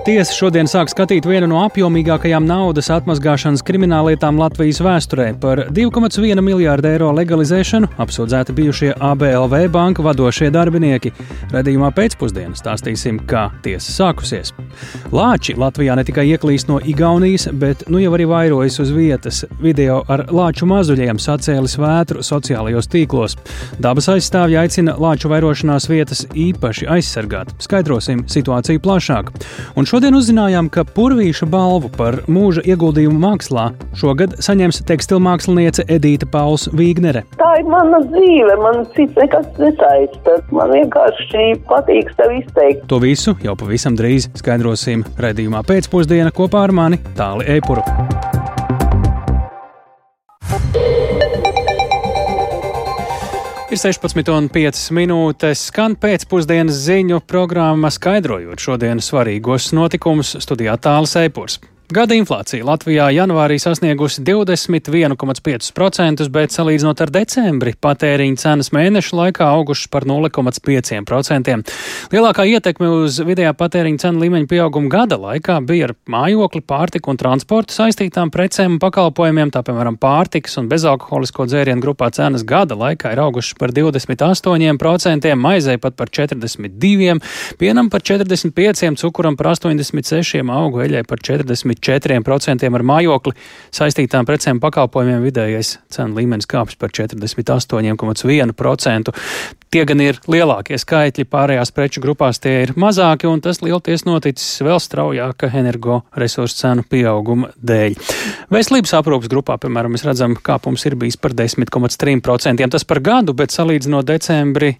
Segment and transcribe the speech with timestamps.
[0.00, 5.26] Tiesa šodien sāk skatīt vienu no apjomīgākajām naudas atmazgāšanas krimināllietām Latvijas vēsturē.
[5.42, 11.12] Par 2,1 miljārdu eiro legalizēšanu apsūdzēti bijušie ABLV banka vadošie darbinieki.
[11.52, 14.54] Radījumā pēcpusdienā stāstīsim, kā tiesa sākusies.
[15.12, 19.42] Lāči Latvijā ne tikai ieklīst no Igaunijas, bet nu jau arī vairojas uz vietas.
[19.60, 23.36] Video ar lāču mazuļiem sacēlis vētru sociālajos tīklos.
[23.76, 27.52] Dabas aizstāvji aicina lāču vairošanās vietas īpaši aizsargāt.
[27.60, 29.34] Skaidrosim situāciju plašāk.
[29.76, 36.68] Un šodien uzzinājām, ka Purvīša balvu par mūža ieguldījumu mākslā šogad saņems tekstilmāksliniece Edīta Pauls
[36.76, 37.24] Vīgnere.
[37.40, 40.38] Tā ir mana dzīve, man cits nekas nesaista.
[40.54, 42.86] Man vienkārši patīk sev izteikt.
[42.90, 47.82] To visu jau pavisam drīz skaidrosim redzījumā pēcpusdienā kopā ar mani Tāli Eipuru.
[53.70, 61.60] Ir 16,5 minūtes, skan pēcpusdienas ziņu programma, skaidrojot šodienas svarīgos notikumus studijā Tāls Eipurs.
[61.90, 69.90] Gada inflācija Latvijā janvārī sasniegusi 21,5%, bet salīdzinot ar decembri patēriņa cenas mēnešu laikā augušas
[69.90, 71.56] par 0,5%.
[72.12, 77.18] Lielākā ietekme uz vidējā patēriņa cenu līmeņa pieauguma gada laikā bija ar mājokli, pārtiku un
[77.18, 83.16] transportu saistītām precēm un pakalpojumiem, tā piemēram pārtikas un bezalkoholisko dzērienu grupā cenas gada laikā
[83.16, 87.18] ir augušas par 28%, maizei pat par 42%,
[87.58, 91.79] pienam par 45%, cukuram par 86%, augu eļai par 40%.
[91.82, 93.34] 4% ar mājokli
[93.74, 99.14] saistītām precēm pakalpojumiem vidējais cenu līmenis kāpjas par 48,1%.
[99.70, 104.62] Tie gan ir lielākie skaitļi, pārējās preču grupās tie ir mazāki, un tas lielties noticis
[104.66, 107.92] vēl straujāka energoresursu cenu pieauguma dēļ.
[108.50, 112.70] Veselības aprūpas grupā, piemēram, mēs redzam, kāpums ir bijis par 10,3%.
[112.70, 114.74] Tas par gadu, bet salīdzinot decembri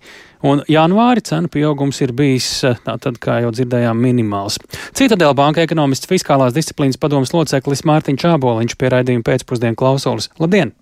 [0.47, 2.51] un janvāri cenu pieaugums ir bijis,
[2.87, 4.61] tātad, kā jau dzirdējām, minimāls.
[4.99, 10.31] Citadēļ banka ekonomists fiskālās disciplīnas padomas loceklis Mārtiņš Čāboliņš pie raidījuma pēcpusdienu klausulis.
[10.41, 10.75] Labdien!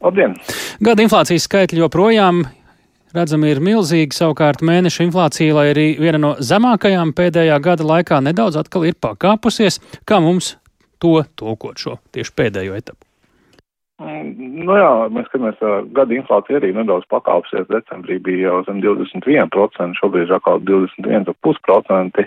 [0.00, 0.38] Labdien!
[0.80, 2.44] Gada inflācijas skaitļi joprojām
[3.16, 4.16] redzami ir milzīgi.
[4.16, 9.80] Savukārt mēneša inflācija, lai arī viena no zemākajām pēdējā gada laikā, nedaudz atkal ir pakāpusies.
[10.08, 10.54] Kā mums
[11.02, 13.09] to tulkot šo tieši pēdējo etapu?
[14.00, 15.58] Nu jā, mēs skatāmies,
[15.92, 17.66] gada inflācija arī nedaudz pakāpsies.
[17.68, 22.24] Decembrī bija jau zem 21%, šobrīd ir atkal 21,5%.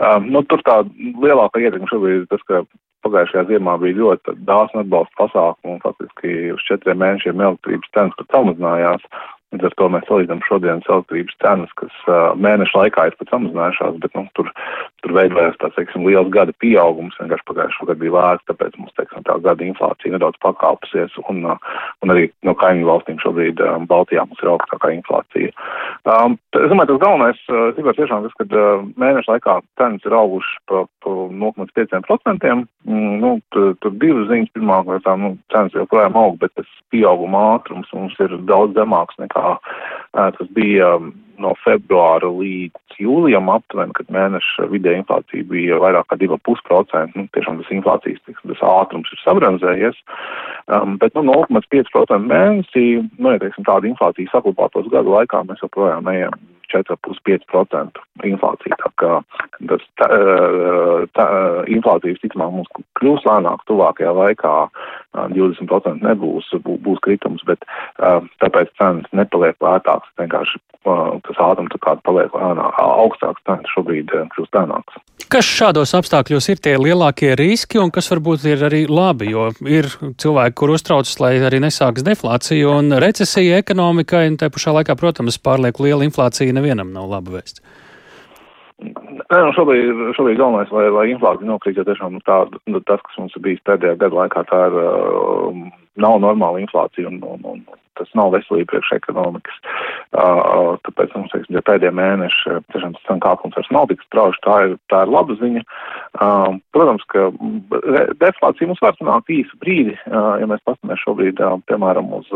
[0.00, 0.78] Um, nu, tur tā
[1.20, 2.62] lielākā ietekme šobrīd ir tas, ka
[3.04, 8.36] pagājušajā ziemā bija ļoti dāsna atbalsta pasākumu un faktiski uz četriem mēnešiem elektrības cenas pat
[8.36, 9.04] samazinājās.
[9.50, 13.96] Līdz ar to mēs salīdzinām šodienas elektrības cenas, kas uh, mēneša laikā ir pat samazinājušās,
[13.98, 14.46] bet nu, tur,
[15.02, 17.16] tur veidojās tāds, teiksim, liels gada pieaugums.
[17.18, 21.80] Vienkārši pagājušajā gadā bija lēts, tāpēc mums, teiksim, tā gada inflācija nedaudz pakāpusies, un, uh,
[22.06, 25.50] un arī no kaimiņu valstīm šobrīd um, Baltijā mums ir augstākā inflācija.
[26.06, 30.14] Um, es domāju, tas galvenais, uh, ir tiešām tas, ka uh, mēneša laikā cenas ir
[30.14, 32.54] augušas pa, pa 0,5%.
[32.86, 34.54] Mm, nu, tur, tur divas ziņas.
[34.54, 39.18] Pirmā, ka tā, nu, cenas joprojām aug, bet tas pieauguma ātrums mums ir daudz zemāks
[39.20, 39.58] nekā laikā.
[40.36, 40.96] Tas bija
[41.40, 47.14] no februāra līdz jūlijam aptuveni, kad mēneša vidēja inflācija bija vairāk kā 2,5%.
[47.16, 50.00] Nu, tiešām tas inflācijas tiksim, tas ātrums ir sabremzējies.
[50.68, 52.86] Um, bet nu, 0,5% mēnesī,
[53.16, 56.36] nu, ja teiksim, tāda inflācija saglabātos gadu laikā, mēs joprojām ejam
[56.72, 58.78] 4,5% inflācija.
[58.80, 59.12] Tā kā
[59.70, 60.08] tas tā,
[61.16, 61.26] tā,
[61.72, 64.56] inflācija visticamāk mums kļūs lēnāk tuvākajā laikā.
[65.10, 67.64] 20% nebūs, būs kritums, bet
[67.98, 70.12] tāpēc cenas nepaliek lētākas.
[70.20, 75.00] Vienkārši tas ātrums tā kā paliek augstāks, cenas šobrīd kļūst lēnāks.
[75.30, 79.86] Kas šādos apstākļos ir tie lielākie riski un kas varbūt ir arī labi, jo ir
[80.18, 85.38] cilvēki, kur uztraucas, lai arī nesāks deflācija un recesija ekonomikai, un te pašā laikā, protams,
[85.38, 87.64] pārlieku liela inflācija nevienam nav laba vēsts.
[88.80, 92.38] Nē, nu šobrīd, šobrīd galvenais, lai, lai inflācija nokrīt, jo tiešām tā,
[92.70, 95.58] nu, tas, kas mums ir bijis pēdējā gada laikā, tā ir, uh,
[96.00, 97.60] nav normāla inflācija un, un, un
[98.00, 99.58] tas nav veselīgi priekš ekonomikas.
[100.16, 104.40] Uh, tāpēc, mums, teiksim, ja pēdējie mēneši, tiešām tas cenu kāpums vairs nav tik strauši,
[104.46, 105.64] tā ir, tā ir laba ziņa.
[106.16, 107.28] Uh, protams, ka
[108.22, 112.32] deflācija mums var sanākt īsu brīdi, uh, ja mēs paskatāmies šobrīd, uh, piemēram, uz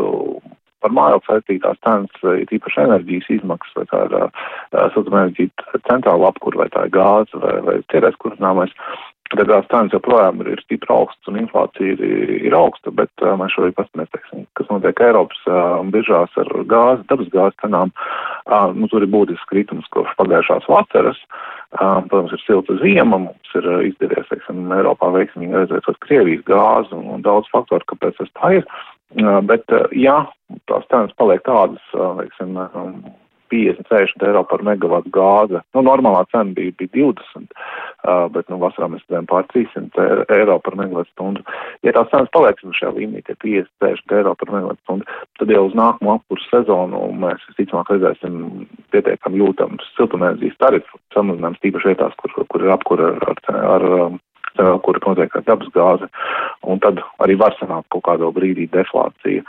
[0.85, 4.45] par mājokli saistītās cenas, ir īpaši enerģijas izmaksas, vai tā ir uh,
[4.93, 8.73] siltuma enerģija centrāla apkur, vai tā ir gāze vai, vai ķerēs kurināmais.
[9.33, 12.01] Tad tās cenas joprojām ir, ir stipri augstas un inflācija ir,
[12.45, 17.07] ir augsta, bet uh, mēs šobrīd paskatāmies, teiksim, kas notiek Eiropas uh, biržās ar gāzi,
[17.09, 17.93] dabas gāzes cenām.
[18.45, 21.17] Uh, nu, tur ir būtisks kritums kopš pagājušās vasaras.
[21.75, 27.09] Uh, protams, ir silta ziema, mums ir izdevies, teiksim, Eiropā veiksmīgi aizvietot Krievijas gāzi un,
[27.17, 28.69] un daudz faktoru, kāpēc tas tā ir.
[28.69, 28.94] Uh,
[29.45, 30.23] bet, uh, ja
[30.69, 32.97] tās cenas paliek tādas, teiksim, um,
[33.49, 35.61] 50, 60 eiro par megavatu gāze.
[35.75, 37.45] Nu, normālā cena bija, bija 20.
[37.45, 41.45] uh, bet nu, vasarā mēs redzējām pār 300 eiro par megawatu stundu.
[41.85, 45.65] Ja tās cenas palieksim šajā līmenī, tie 50, 60 eiro par megawatu stundu, tad jau
[45.69, 52.37] uz nākamo apkursu sezonu mēs visticamāk redzēsim pietiekami jūtams siltumēnerģijas tarifu samazinājums tīpaši vietās, kur,
[52.49, 53.89] kur ir apkura ar, ar, ar
[54.61, 56.09] um, kur notiek ar dabas gāzi,
[56.63, 59.43] un tad arī var sanākt kaut kādā brīdī deflācija.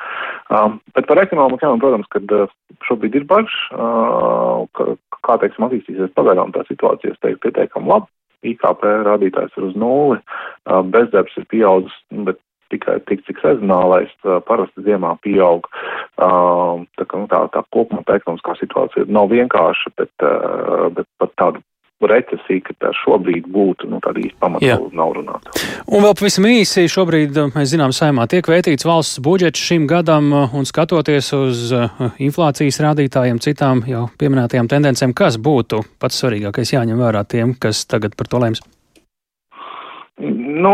[0.50, 2.46] Um, bet par ekonomiku, jā, protams, kad uh,
[2.88, 8.12] šobrīd ir bažas, uh, kā, kā teiksim, attīstīsies pagaidām tā situācija, es teiktu, pietiekami labi.
[8.46, 11.96] IKP rādītājs ir uz nulli, uh, bezdarbs ir pieaudzis,
[12.28, 12.38] bet
[12.72, 14.10] tikai tik, cik sezonālais,
[14.48, 15.68] parasti ziemā pieaug.
[16.18, 20.26] Tā, kā, nu, tā, tā kopumā tā ekonomiskā situācija nav vienkārša, bet,
[20.96, 21.62] bet par tādu
[22.04, 25.54] recesija, ka tā šobrīd būtu, nu, tāda īsta pamata nav runāta.
[25.86, 30.68] Un vēl pavisam īsi, šobrīd, mēs zinām, saimā tiek vētīts valsts budžets šim gadam, un
[30.68, 31.66] skatoties uz
[32.22, 38.18] inflācijas rādītājiem, citām jau pieminētajām tendencēm, kas būtu pats svarīgākais jāņem vērā tiem, kas tagad
[38.18, 38.64] par to lems?
[40.16, 40.70] Nu,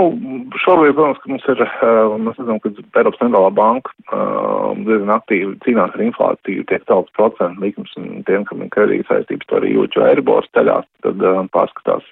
[0.63, 5.57] šobrīd, protams, ka mums ir, uh, mēs redzam, ka Eiropas centrālā banka uh, diezgan aktīvi
[5.65, 9.73] cīnās ar inflāciju, tiek celts procentu likums, un tiem, kam ir kredīta saistības, to arī
[9.75, 12.07] jūt, jo Eiribors ceļās, tad uh, pārskatās,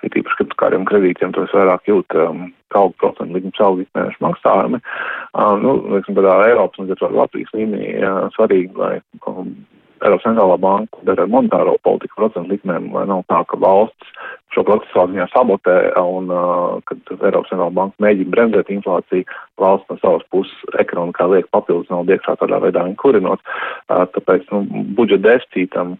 [0.00, 3.84] ir tīpaši, ka kādiem kredītiem to es vairāk jūt, um, ka aug procentu likums, aug
[3.84, 4.80] ikmēnešu maksājumi.
[5.60, 7.98] Nu, lieksim, tādā Eiropas un Latvijas līmenī
[8.32, 8.94] svarīgi, lai
[9.28, 9.52] um,
[10.02, 14.16] Eiropas centrālā banka dara monetāro politiku procentu likmēm, lai nav tā, ka valsts
[14.52, 16.30] šo procesu savā ziņā sabotē, un
[16.88, 19.26] kad Eiropas Centrālā banka mēģina bremzēt inflāciju,
[19.60, 23.44] valsts no savas puses ekonomikā liek papildus naudu iekšā tādā veidā viņa kurinot.
[23.88, 24.62] Tāpēc nu,
[24.98, 25.94] budžeta deficītam,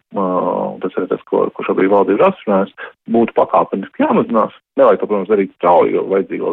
[0.83, 4.59] tas ir tas, ko, ko šobrīd valdība ir atrunājusi, būtu pakāpeniski jāmazinās.
[4.81, 6.53] Nevajag to, protams, darīt strauji, jo vajadzīga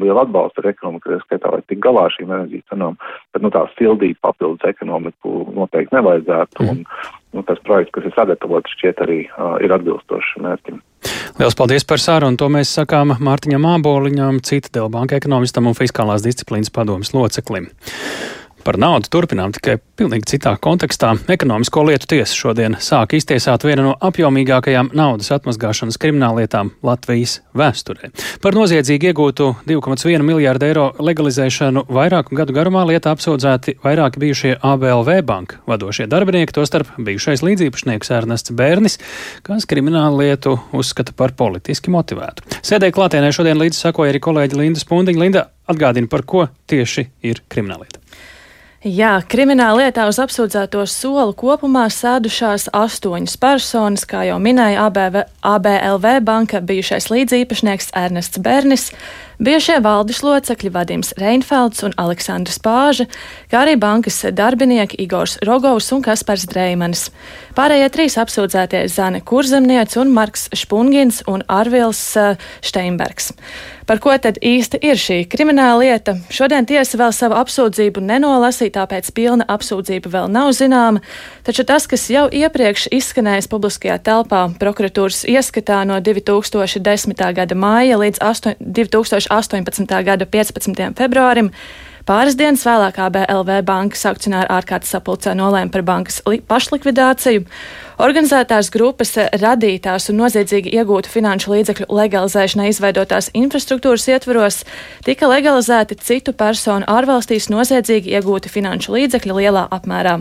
[0.00, 2.96] liela atbalsta ar ekonomiku, tā skaitā, lai tik galā šīm enerģijas cenām,
[3.30, 6.66] bet nu, tā sildīt papildus ekonomiku noteikti nevajadzētu.
[6.66, 6.82] Mm.
[6.82, 10.82] Un, nu, tas projekts, kas ir sagatavots, šķiet arī uh, ir atbilstošs mērķim.
[11.38, 12.38] Lielas paldies par sarunu.
[12.40, 17.70] To mēs sakām Mārtiņam Māboliņam, cita Delbanka ekonomistam un fiskālās disciplīnas padomas loceklim.
[18.64, 21.14] Par naudu turpinām tikai pilnīgi citā kontekstā.
[21.32, 28.10] Ekonomisko lietu tiesa šodien sāk iztiesāt vienu no apjomīgākajām naudas atmazgāšanas krimināllietām Latvijas vēsturē.
[28.44, 35.12] Par noziedzīgi iegūtu 2,1 miljārdu eiro legalizēšanu vairāku gadu garumā lietā apsūdzēti vairāki bijušie ABLV
[35.26, 38.98] banka vadošie darbinieki, tostarp bijušais līdzīpašnieks Ernests Bērnis,
[39.46, 42.44] kas kriminālu lietu uzskata par politiski motivētu.
[42.60, 45.24] Sēdē klātienē šodien līdzi sakoja arī kolēģi Linda Spundiņa.
[45.24, 48.00] Linda atgādina, par ko tieši ir krimināllieta.
[48.80, 56.06] Jā, krimināla lietā uz apsūdzēto soli kopumā sēdušās astoņas personas, kā jau minēja ABV, ABLV
[56.24, 58.86] banka bijušais līdzīpašnieks Ernests Bernis,
[59.36, 63.04] bijušie valdes locekļi Vadims Reinfelds un Aleksandrs Pāža,
[63.52, 67.10] kā arī bankas darbinieki Igors Rogovs un Kaspars Dreimanis.
[67.60, 72.00] Pārējie trīs apsūdzētie Zane Kurzemniec un Marks Špungins un Arvils
[72.64, 73.34] Steinbergs.
[73.90, 76.12] Par ko tad īsti ir šī krimināla lieta?
[76.30, 81.02] Šodien tiesa vēl savu apsūdzību nenolasīja, tāpēc pilna apsūdzība vēl nav zināma,
[81.42, 87.26] taču tas, kas jau iepriekš izskanējis publiskajā telpā prokuratūras ieskatā no 2010.
[87.34, 89.98] gada māja līdz 8, 2018.
[90.06, 90.86] gada 15.
[90.94, 91.50] februārim,
[92.10, 97.44] Pāris dienas vēlāk ABLV bankas akcionāra ārkārtas sapulcē nolēma par bankas pašlikvidāciju.
[98.02, 104.58] Organizētās grupas radītās un noziedzīgi iegūtu finanšu līdzekļu legalizēšanai izveidotās infrastruktūras ietvaros
[105.06, 110.16] tika legalizēti citu personu ārvalstīs noziedzīgi iegūti finanšu līdzekļi lielā apmērā.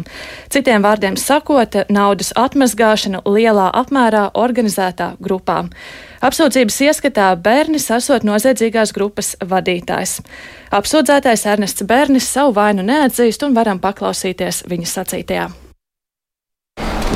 [0.54, 5.64] Citiem vārdiem sakot, naudas atmazgāšana lielā apmērā organizētā grupā.
[6.20, 10.20] Apsūdzības ieskatā bērnis esot noziedzīgās grupas vadītājs.
[10.76, 15.50] Apsūdzētais Ernests Bērnis savu vainu neatzīst un varam paklausīties viņa sacītajā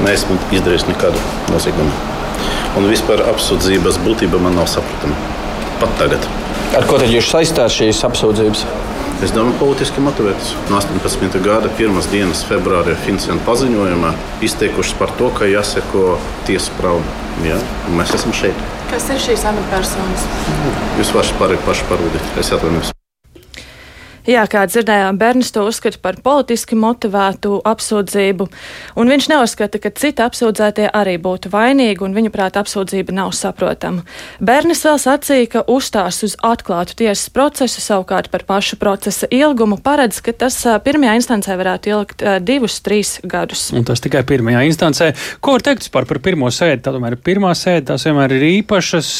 [0.03, 1.19] neesmu izdarījis nekādu
[1.51, 1.91] noziegumu.
[2.77, 5.17] Un vispār apsūdzības būtība man nav saprotama.
[5.81, 6.25] Pat tagad.
[6.77, 8.65] Ar ko tad jūs saistāt šīs apsūdzības?
[9.23, 10.51] Es domāju, politiski motivētas.
[10.71, 11.37] No 18.
[11.45, 11.99] gada 1.
[12.11, 14.11] dienas februāra Finsena paziņojumā
[14.43, 16.17] izteikušas par to, ka jāseko
[16.49, 17.05] tiesu praumu.
[17.47, 17.61] Ja?
[17.93, 18.57] Mēs esam šeit.
[18.93, 20.27] Kas ir šīs amatpersonas?
[20.99, 21.13] Jūs
[21.65, 22.35] paši parūdiet.
[22.37, 22.93] Es atvainojos.
[24.23, 28.45] Jā, kā dzirdējām, bērns to uzskata par politiski motivētu apsūdzību,
[28.95, 34.05] un viņš neuzskata, ka citi apsūdzētie arī būtu vainīgi, un viņa prāta apsūdzība nav saprotama.
[34.39, 40.21] Bērnis vēl sacīja, ka uzstās uz atklātu tiesas procesu, savukārt par pašu procesa ilgumu paredz,
[40.23, 43.65] ka tas pirmajā instancē varētu ilgt divus, trīs gadus.
[43.75, 45.11] Un tas tikai pirmajā instancē.
[45.43, 46.79] Ko var teikt par, par pirmo sēdi?
[46.87, 49.11] Tā tomēr ir pirmā sēde, tās vienmēr ir īpašas,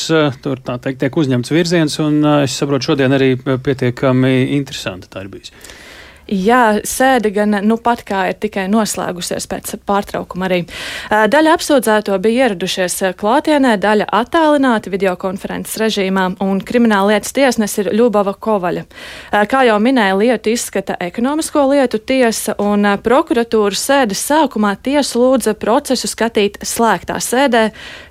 [0.48, 5.24] tur tā teikt tiek uzņemts virziens, un es saprotu, šodien arī pietiekami interesanti interesanta tā
[5.26, 5.54] ir bijusi.
[6.28, 10.62] Jā, sēde gan nu pat kā ir tikai noslēgusies pēc pārtraukuma arī.
[11.12, 18.32] Daļa apsūdzēto bija ieradušies klātienē, daļa attālināti videokonferences režīmā, un krimināla lietas tiesnes ir Ļubava
[18.40, 18.86] Kovaļa.
[19.52, 26.08] Kā jau minēja, lietu izskata ekonomisko lietu tiesa, un prokuratūras sēdes sākumā tiesa lūdza procesu
[26.08, 27.66] skatīt slēgtā sēdē,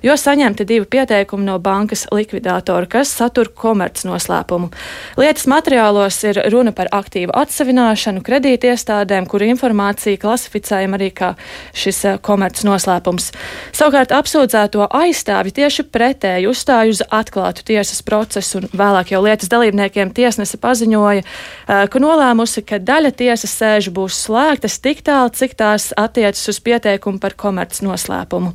[0.05, 4.69] jo saņemti divi pieteikumi no bankas likvidātora, kas satur komerc noslēpumu.
[5.17, 11.33] Lietas materiālos ir runa par aktīvu atsevināšanu izsniegšanu kredītiestādēm, kuru informāciju klasificējam arī kā
[11.71, 13.31] šis eh, komerc noslēpums.
[13.71, 20.11] Savukārt apsūdzēto aizstāvi tieši pretēji uzstāja uz atklātu tiesas procesu, un vēlāk jau lietas dalībniekiem
[20.11, 25.93] tiesnese paziņoja, eh, ka nolēmusi, ka daļa tiesas sēžu būs slēgtas tik tālu, cik tās
[25.95, 28.51] attiecas uz pieteikumu par komerc noslēpumu.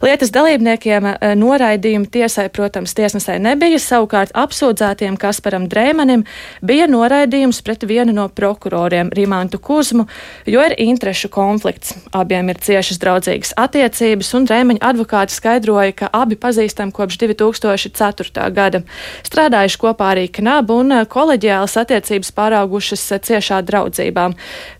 [0.00, 6.24] Lietas dalībniekiem eh, noraidījumu tiesai, protams, tiesnesē nebija, savukārt apsūdzētiem Kasparam Drēmanim
[6.64, 10.06] bija noraidījums pret vienu no prokuroriem autoriem Rimantu Kuzmu,
[10.46, 11.94] jo ir interešu konflikts.
[12.14, 18.46] Abiem ir ciešas draudzīgas attiecības, un Rēmeņa advokāti skaidroja, ka abi pazīstam kopš 2004.
[18.54, 18.82] gada.
[19.26, 24.30] Strādājuši kopā arī Knab un koleģiālas attiecības pāraugušas ciešā draudzībā.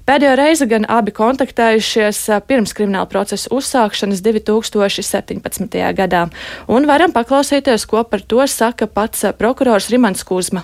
[0.07, 5.83] Pēdējo reizi gan abi kontaktējušies pirms krimināla procesa uzsākšanas 2017.
[5.99, 6.29] gadā,
[6.71, 10.63] un varam paklausīties, ko par to saka pats prokurors Rimants Kuzma.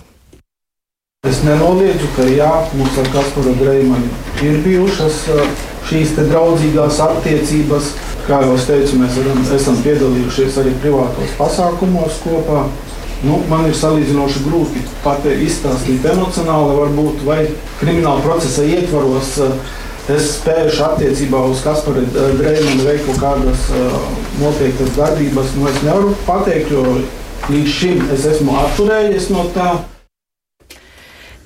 [1.23, 4.09] Es nenoliedzu, ka jā, mums ar Kasparu Dreimanu
[4.43, 5.21] ir bijušas
[5.87, 7.93] šīs draudzīgās attiecības.
[8.27, 12.65] Kā jau es teicu, mēs varam, esam piedalījušies arī privātos pasākumos kopā.
[13.23, 17.39] Nu, man ir salīdzinoši grūti pat izstāstīt emocionāli, varbūt, vai
[17.79, 19.37] krimināla procesa ietvaros
[20.11, 23.71] es spēju attiecībā uz Kasparu Dreimanu veikt kaut kādas
[24.43, 25.55] noteiktas darbības.
[25.55, 26.99] Nu, es nevaru pateikt, jo
[27.47, 29.71] līdz šim es esmu atturējies no tā.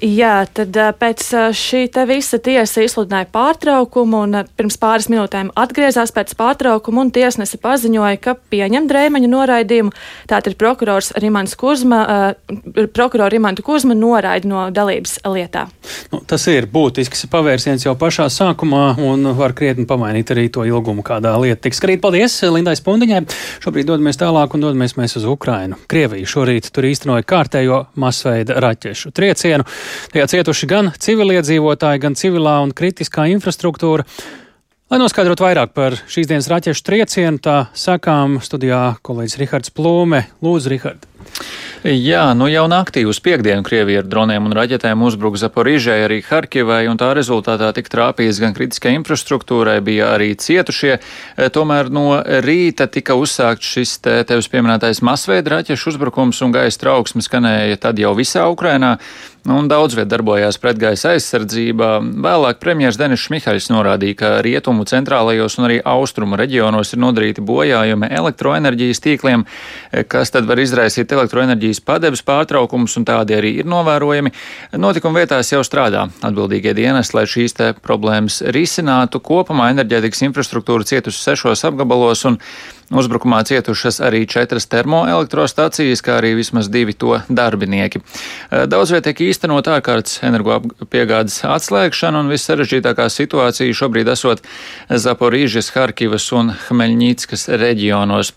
[0.05, 1.23] Jā, tad pēc
[1.57, 8.19] šī visa tiesa izsludināja pārtraukumu un pirms pāris minūtēm atgriezās pēc pārtraukuma un tiesnese paziņoja,
[8.21, 9.95] ka pieņem drēmeņu noraidījumu.
[10.29, 12.03] Tātad prokurors Rimants Kuzma,
[12.93, 15.65] prokurora Rimantu Kuzma noraida no dalības lietā.
[16.12, 21.07] Nu, tas ir būtisks pavērsiens jau pašā sākumā un var krietni pamainīt arī to ilgumu,
[21.07, 22.05] kādā lieta tiks skrīt.
[22.05, 23.23] Paldies Lindai Spundiņai.
[23.65, 25.81] Šobrīd dodamies tālāk un dodamies mēs uz Ukrainu.
[25.88, 29.65] Krievija šorīt tur īstenoja kārtējo masveida raķešu triecienu.
[30.14, 34.07] Tajā cietuši gan civiliedzīvotāji, gan civilā un kritiskā infrastruktūra.
[34.87, 40.28] Lai noskaidrotu vairāk par šīs dienas raķešu triecienu, tā sakām studijā kolēģis Rihards Plūme.
[40.47, 41.15] Lūdzu, Rihard!
[41.87, 46.80] Jā, nu jau naktī uz piekdienu Krievija ar droniem un raķetēm uzbruka Zaporīžai, arī Harkivai,
[46.90, 50.96] un tā rezultātā tika trāpījis gan kritiskai infrastruktūrai, bija arī cietušie.
[50.96, 56.82] E, tomēr no rīta tika uzsākts šis te, tevis pieminētais masveida raķešu uzbrukums, un gaisa
[56.82, 58.96] trauksme skanēja tad jau visā Ukrainā.
[59.46, 61.90] Un daudz viet darbojās pretgaisa aizsardzībā.
[62.02, 68.11] Vēlāk premjerministrs Denis Mihaļs norādīja, ka rietumu, centrālajos un arī austrumu reģionos ir nodarīti bojājumi
[68.11, 69.46] elektroenerģijas tīkliem,
[70.11, 74.32] kas tad var izraisīt elektroenerģijas padeves pārtraukumus, un tādi arī ir novērojami.
[74.80, 79.20] Notikuma vietās jau strādā atbildīgie dienesti, lai šīs problēmas risinātu.
[79.22, 82.40] Kopumā enerģētikas infrastruktūra cietusi sešos apgabalos, un
[82.90, 87.99] Uzbrukumā cietušas arī četras termoelektrostacijas, kā arī vismaz divi to darbinieki.
[87.99, 94.45] Eh, daudz viet tiek īstenot ārkārtas energopiegādes atslēgšana, un vissarežģītākā situācija šobrīd esot
[94.87, 98.33] Zaporīžas, Harkivas un Hmeļņīckas reģionos.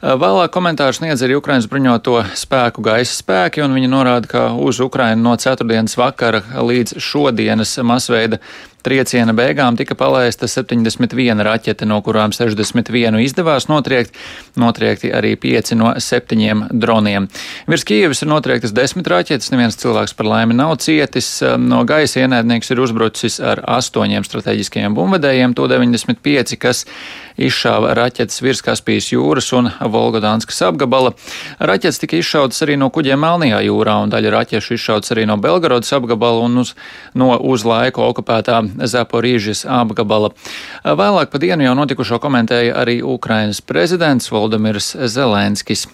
[0.00, 5.28] Vēlāk komentārs sniedz arī Ukrainas bruņoto spēku gaisa spēki, un viņi norāda, ka uz Ukrainu
[5.28, 8.40] no ceturtdienas vakara līdz šodienas masveida
[8.82, 14.16] Trieciena beigām tika palaista 71 raķete, no kurām 61 izdevās notriekt,
[14.58, 17.28] notriekti arī 5 no 7 droniem.
[17.70, 21.30] Virs Kīivas ir notriektas 10 raķetes, neviens cilvēks par laimi nav cietis.
[21.62, 26.86] No gaisa ienaidnieks ir uzbrucis ar 8 strateģiskajiem bumbvedējiem, to 95, kas
[27.36, 31.14] izšāva raķetes virs Kaspijas jūras un Volgodanskas apgabala.
[31.60, 35.92] Raķetes tika izšautas arī no kuģiem Melnajā jūrā, un daļa raķešu izšautas arī no Belgorodas
[35.96, 36.74] apgabala un uz,
[37.14, 38.60] no uz laiku okupētā
[38.92, 40.32] Zaporīžas apgabala.
[40.84, 45.88] Vēlāk pa dienu jau notikušo komentēja arī Ukrainas prezidents Voldemirs Zelenskis.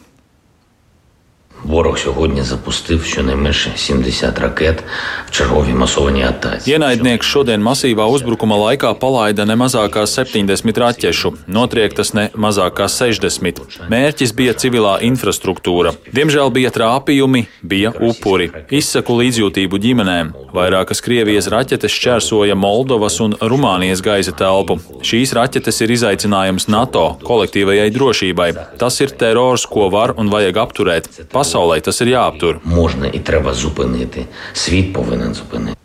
[1.63, 4.84] Ворог сьогодні запустив щонайменше 70 ракет
[5.27, 6.72] в черговій масованій атаці.
[6.72, 13.62] Ienaidnieks šodien masīvā uzbrukuma laikā palaida ne mazākās 70 raķešu, notriektas ne mazākās 60.
[13.89, 15.93] Mērķis bija civilā infrastruktūra.
[16.12, 18.51] Diemžēl bija trāpījumi, bija upuri.
[18.70, 20.34] Izsaku līdzjūtību ģimenēm.
[20.53, 24.77] Vairākas Krievijas raķetes šķērsoja Moldovas un Rumānijas gaisa telpu.
[25.01, 28.51] Šīs raķetes ir izaicinājums NATO kolektīvajai drošībai.
[28.77, 31.10] Tas ir terors, ko var un vajag apturēt.
[31.49, 32.59] Pasaulē tas ir jāaptur.
[32.64, 34.26] Можна і треба зупинити.
[34.52, 35.76] Світ повинен зупинити.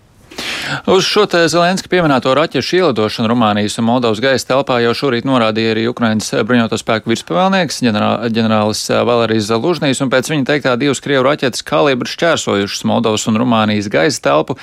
[0.88, 5.74] Uz šo te Zelenska pieminēto raķešu ielidošanu Rumānijas un Moldovas gaisa telpā jau šorīt norādīja
[5.74, 11.26] arī Ukrainas bruņoto spēku virspavēlnieks ģenerā, ģenerālis Valerijs Zalužnīs, un pēc viņa teiktā divas Krievu
[11.28, 14.56] raķetes kalibri šķērsojušas Moldovas un Rumānijas gaisa telpu.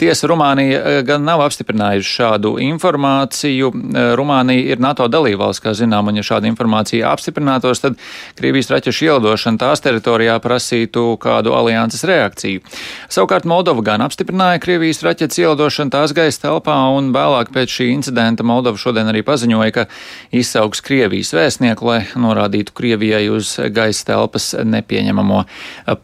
[0.00, 3.72] Tiesa Rumānija eh, gan nav apstiprinājusi šādu informāciju.
[3.72, 8.00] Eh, Rumānija ir NATO dalībvalsts, kā zinām, un ja šāda informācija apstiprinātos, tad
[8.38, 12.64] Krievijas raķešu ielidošana tās teritorijā prasītu kādu alianses reakciju.
[13.12, 18.46] Savukārt Moldova gan apstiprināja Krievijas raķetes ielidošanu tās gaisa telpā, un vēlāk pēc šī incidenta
[18.46, 19.86] Moldova šodien arī paziņoja, ka
[20.34, 25.44] izsaugs Krievijas vēstnieku, lai norādītu Krievijai uz gaisa telpas nepieņemamo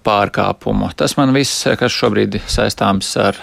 [0.06, 0.92] pārkāpumu.
[0.98, 3.38] Tas man viss, kas šobrīd saistāms ar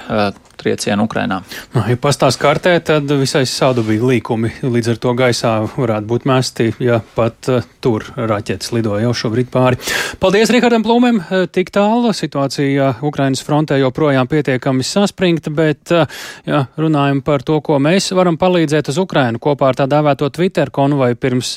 [0.60, 1.42] triecienu Ukrainā.
[1.76, 4.52] Nu, ja pastāst kartē, tad visai sādu bija līkumi.
[4.64, 9.52] Līdz ar to gaisā varētu būt mesti, ja pat uh, tur raķetes lidoja jau šobrīd
[9.54, 9.80] pāri.
[10.22, 11.22] Paldies Rihardam Plūmēm.
[11.56, 16.10] Tik tālu situācija Ukrainas frontē joprojām pietiekami saspringta, bet, uh,
[16.48, 20.72] ja runājam par to, ko mēs varam palīdzēt uz Ukrainu kopā ar tā dēvēto Twitter
[20.74, 21.56] konvoju pirms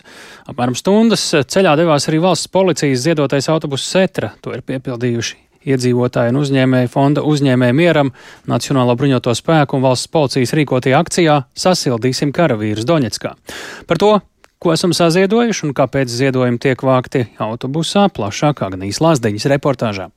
[0.49, 4.35] apmēram stundas ceļā devās arī valsts policijas ziedotais autobuss Setra.
[4.45, 8.13] To ir piepildījuši iedzīvotāju un uzņēmēju fonda uzņēmēju mieram,
[8.51, 13.35] Nacionālo bruņoto spēku un valsts policijas rīkotajā akcijā Sasildīsim karavīrus Doņetskā.
[13.89, 14.13] Par to,
[14.59, 20.11] ko esam saziedojuši un kāpēc ziedojumi tiek vākti autobusā, plašāk Agnijas Lazdiņas reportāžā.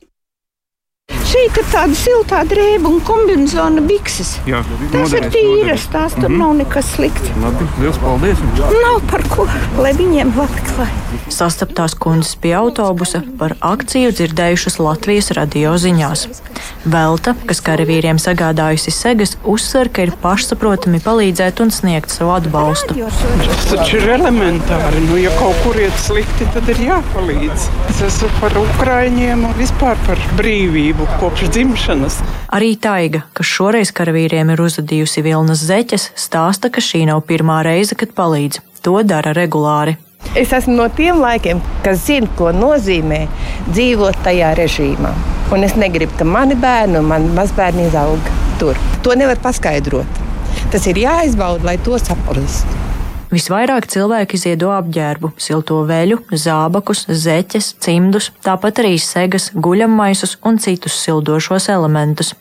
[1.31, 4.33] Šeit ir tāda siltā drēba un kombinācija bikses.
[4.49, 4.59] Jā,
[4.91, 6.41] tas ir tīras, tās tur mm -hmm.
[6.41, 7.31] nav nekas slikts.
[7.39, 8.41] Labi, liels paldies!
[8.59, 9.47] Nav par ko,
[9.79, 10.91] lai viņiem labklāj.
[11.31, 16.27] Sastaptās kundzes pie autobusa par akciju dzirdējušas Latvijas radio ziņās.
[16.83, 22.97] Velta, kas karavīriem sagādājusi segas, uzsver, ka ir pašsaprotami palīdzēt un sniegt savu atbalstu.
[22.97, 25.05] Tas taču ir elementāri.
[25.07, 27.69] Nu, ja kaut kur iet slikti, tad ir jāpalīdz.
[27.89, 32.15] Es esmu par Ukraiņiem un vispār par brīvību kopš dzimšanas.
[32.49, 37.93] Arī Taiga, kas šoreiz karavīriem ir uzadījusi vilnas zeķes, stāsta, ka šī nav pirmā reize,
[37.97, 38.57] kad palīdz.
[38.81, 39.99] To dara regulāri.
[40.37, 43.19] Es esmu no tiem laikiem, kas zina, ko nozīmē
[43.69, 45.13] dzīvot tajā režīmā.
[45.53, 48.31] Un es negribu, ka mani bērni un mani mazbērni izaug
[48.61, 48.79] tur.
[49.05, 50.21] To nevar paskaidrot.
[50.73, 52.90] Tas ir jāizbauda, lai to saprastu.
[53.31, 60.97] Visvairāk cilvēki ziedo apģērbu, silto veļu, zābakus, zeķes, cimdus, tāpat arī segas, guļammaisus un citus
[60.99, 62.33] sildošos elementus.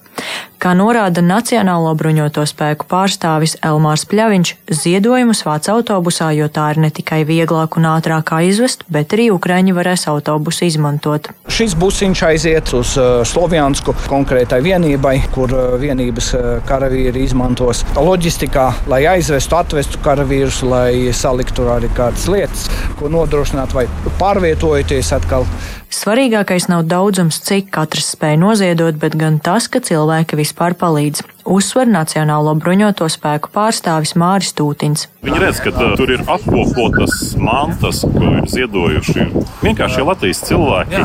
[0.60, 6.90] Kā norāda Nacionālo bruņoto spēku pārstāvis Elmārs Pļaviņš, ziedojumus vāc autobusā, jo tā ir ne
[6.92, 11.30] tikai vieglāk un ātrāk aizvest, bet arī Ukraiņi varēs autobusu izmantot.
[11.48, 18.68] Šis busiņš aiziet uz uh, Slovjansku konkrētai vienībai, kur uh, vienības uh, karavīri izmantos loģistikā,
[18.92, 22.68] lai aizvestu, atvestu karavīrus, lai saliktu arī kādas lietas,
[23.00, 23.88] ko nodrošināt vai
[24.20, 25.48] pārvietojoties atkal
[25.90, 31.88] Svarīgākais nav daudzums, cik katrs spēj noziedot, bet gan tas, ka cilvēki vispār palīdz uzsver
[31.90, 35.08] Nacionālo bruņoto spēku pārstāvis Māris Tūtins.
[35.24, 39.26] Viņi redz, ka uh, tur ir apkopotas mantas, ko ir ziedojuši
[39.60, 41.00] vienkārši Latvijas cilvēki,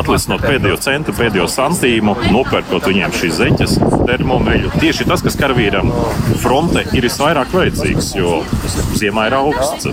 [0.00, 3.76] atlisinot pēdējo centu, pēdējo santīmu, nopērkot viņiem šīs zeķes,
[4.08, 4.72] termomeļu.
[4.82, 5.92] Tieši tas, kas karavīram
[6.42, 8.40] fronte ir visvairāk vajadzīgs, jo
[8.98, 9.90] ziemā ir augsts,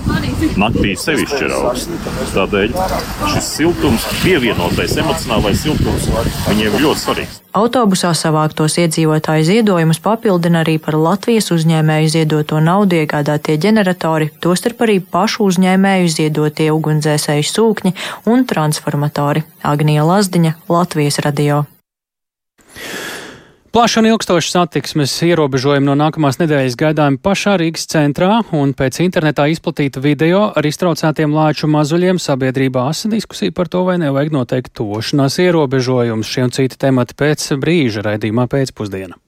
[0.59, 2.09] naktī sevišķi ir augsts.
[2.33, 2.73] Tādēļ
[3.35, 6.09] šis siltums, pievienotais emocionālais siltums,
[6.47, 7.39] viņiem ir ļoti svarīgs.
[7.59, 9.47] Autobusā savāktos iedzīvotāju
[9.89, 16.69] ziedojumus papildina arī par Latvijas uzņēmēju ziedoto naudu iegādātie ģeneratori, tostarp arī pašu uzņēmēju ziedotie
[16.71, 17.93] ugunsdzēsēju sūkņi
[18.29, 19.43] un transformatori.
[19.63, 21.65] Agnija Lazdiņa, Latvijas radio.
[23.71, 29.45] Plaša un ilgstoša satiksmes ierobežojumi no nākamās nedēļas gaidāmi pašā Rīgas centrā, un pēc internetā
[29.49, 35.37] izplatīta video ar iztraucētiem lāču mazuļiem sabiedrībā asa diskusija par to, vai nevajag noteikt tošanās
[35.45, 36.29] ierobežojumus.
[36.29, 39.21] Šie un citi temati pēc brīža raidījumā pēcpusdienā.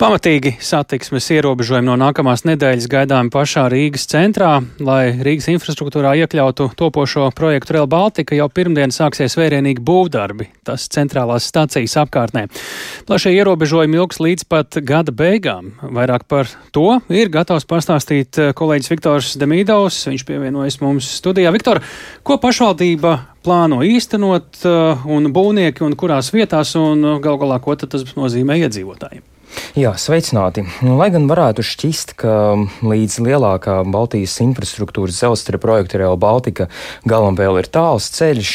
[0.00, 7.26] Pamatīgi satiksmes ierobežojumi no nākamās nedēļas gaidāmi pašā Rīgas centrā, lai Rīgas infrastruktūrā iekļautu topošo
[7.36, 12.46] projektu Rail Baltica, jau pirmdien sāksies vērienīgi būvdarbi, tas centrālās stacijas apkārtnē.
[13.10, 15.74] Plašie ierobežojumi ilgs līdz pat gada beigām.
[15.84, 21.52] Vairāk par to ir gatavs pastāstīt eh, kolēģis Viktors Demīdovs, viņš pievienojas mums studijā.
[21.52, 21.82] Viktor,
[22.24, 28.08] ko pašvaldība plāno īstenot eh, un būvnieki un kurās vietās un gal galā, ko tas
[28.16, 29.28] nozīmē iedzīvotājiem?
[29.78, 30.64] Jā, sveicināti.
[30.82, 32.32] Nu, lai gan varētu šķist, ka
[32.82, 36.68] līdz lielākā Baltijas infrastruktūras dzelzceļa projekta Real Baltica
[37.08, 38.54] galam vēl ir tāls ceļš,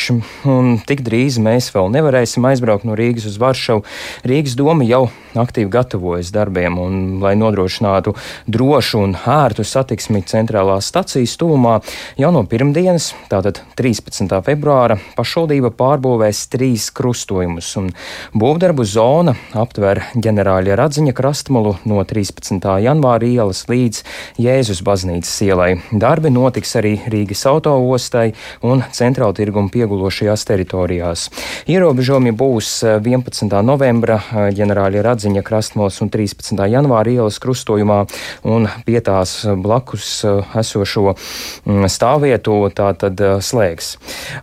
[0.52, 3.86] un tik drīz mēs vēl nevarēsim aizbraukt no Rīgas uz Varšavu,
[4.28, 5.06] Rīgas doma jau
[5.36, 8.16] aktīvi gatavojas darbiem, un, lai nodrošinātu
[8.52, 11.80] drošu un ērtu satiksmi centrālās stacijas tuvumā,
[12.20, 14.32] jau no pirmdienas, tātad 13.
[14.46, 17.92] februāra, pašvaldība pārbūvēs trīs krustojumus, un
[18.36, 22.62] būvdarbu zona aptver ģenerāļa Radziņa krastmalu no 13.
[22.62, 24.04] janvāra ielas līdz
[24.38, 25.70] Jēzus baznīcas ielai.
[25.90, 31.24] Darbi notiks arī Rīgas autoostai un centrāla tirguma piegulošajās teritorijās.
[31.66, 33.48] Ierobežojumi būs 11.
[33.48, 36.62] Eh, novembra eh, ģenerāļa Radziņa krastmalas un 13.
[36.70, 38.04] janvāra ielas krustojumā
[38.46, 43.96] un pie tās blakus eh, esošo mm, stāvvietu tātad slēgs.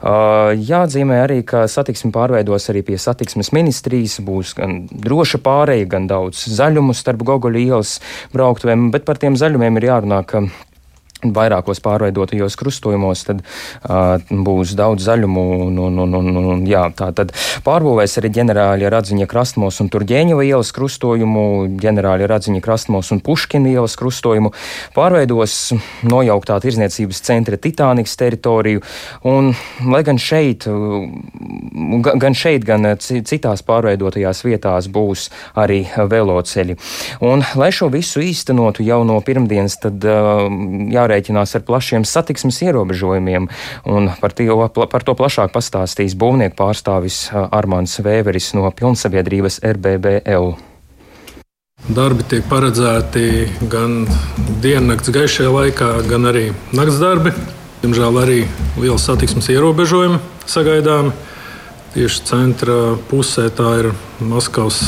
[0.03, 6.32] Jāatzīmē arī, ka satiksmi pārveidos arī pie satiksmes ministrijas, būs gan droša pāreja, gan daudz
[6.33, 8.01] daudz zaļumu starp Gogoļa ielas
[8.33, 10.47] brauktuvēm, bet par tiem zaļumiem ir jārunā, ka
[11.23, 15.43] vairākos pārveidotajos krustojumos, tad uh, būs daudz zaļumu.
[15.63, 17.33] Un, un, un, un, un, jā, tā tad
[17.67, 21.45] pārbūvēs arī ģenerāļa Radziņa krastmos un Turģēņeva ielas krustojumu,
[21.83, 24.53] ģenerāļa Radziņa krastmos un Puškina ielas krustojumu,
[24.97, 25.57] pārveidos
[26.09, 28.83] nojauktā tirzniecības centra Titānikas teritoriju.
[29.29, 29.53] Un,
[29.87, 30.67] lai gan šeit,
[32.25, 36.79] gan šeit, gan citās pārveidotajās vietās būs arī veloceļi.
[37.29, 40.47] Un, lai šo visu īstenotu jau no pirmdienas, tad uh,
[40.93, 43.49] jārēķina jārēķinās ar plašiem satiksmes ierobežojumiem,
[43.85, 50.55] un par, tie, par to plašāk pastāstīs būvnieku pārstāvis Armāns Vēveris no pilnsabiedrības RBBL.
[51.93, 54.07] Darbi tiek paredzēti gan
[54.63, 57.35] diennakts gaišajā laikā, gan arī nakts darbi.
[57.83, 58.39] Diemžēl arī
[58.79, 61.11] liela satiksmes ierobežojumi sagaidām.
[61.93, 62.75] Tieši centra
[63.11, 63.87] pusē tā ir
[64.25, 64.79] Maskavas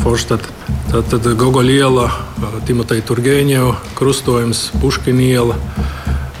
[0.00, 0.48] Forštata.
[0.88, 2.06] Tātad Gogoļa iela,
[2.64, 5.58] Timoteja Turgeņeva krustojums, Puškina iela,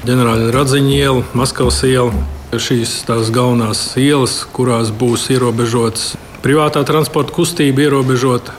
[0.08, 2.14] ģenerāļa Radziņa iela, Maskavas iela.
[2.56, 8.54] Šīs tās galvenās ielas, kurās būs ierobežots privātā transporta kustība, ierobežota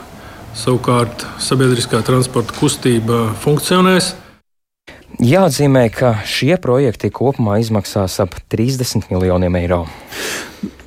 [0.54, 4.12] savukārt sabiedriskā transporta kustība funkcionēs.
[5.18, 9.86] Jāatzīmē, ka šie projekti kopumā izmaksās ap 30 miljoniem eiro.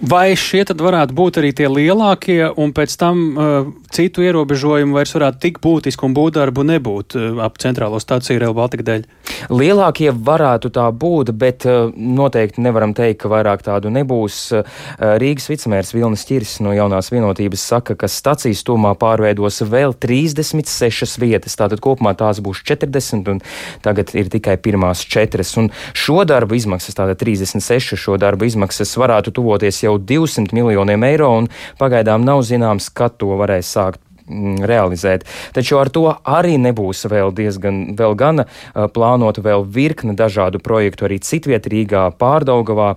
[0.02, 5.14] Vai šie tad varētu būt arī tie lielākie, un pēc tam uh, citu ierobežojumu vairs
[5.16, 9.06] varētu tik būtiski un būvdarbu nebūt uh, ap centrālo stāciju Real Baltica dēļ?
[9.54, 14.40] Lielākie varētu tā būt, bet uh, noteikti nevaram teikt, ka vairāk tādu nebūs.
[14.58, 14.82] Uh,
[15.22, 21.56] Rīgas vicemērs Vilnis Čirs no jaunās vienotības saka, ka stacijas tūmā pārveidos vēl 36 vietas,
[21.62, 23.44] tātad kopumā tās būs 40, un
[23.86, 25.54] tagad ir tikai pirmās četras.
[25.62, 31.04] Un šo darbu izmaksas, tātad 36 šo darbu izmaksas varētu tuvoties jau jau 200 miljoniem
[31.08, 35.26] eiro, un pagaidām nav zināms, kad to varēs sākt realizēt.
[35.56, 41.20] Taču ar to arī nebūs vēl diezgan vēl gana plānota vēl virkne dažādu projektu arī
[41.24, 42.94] citviet Rīgā, Pārdaugavā,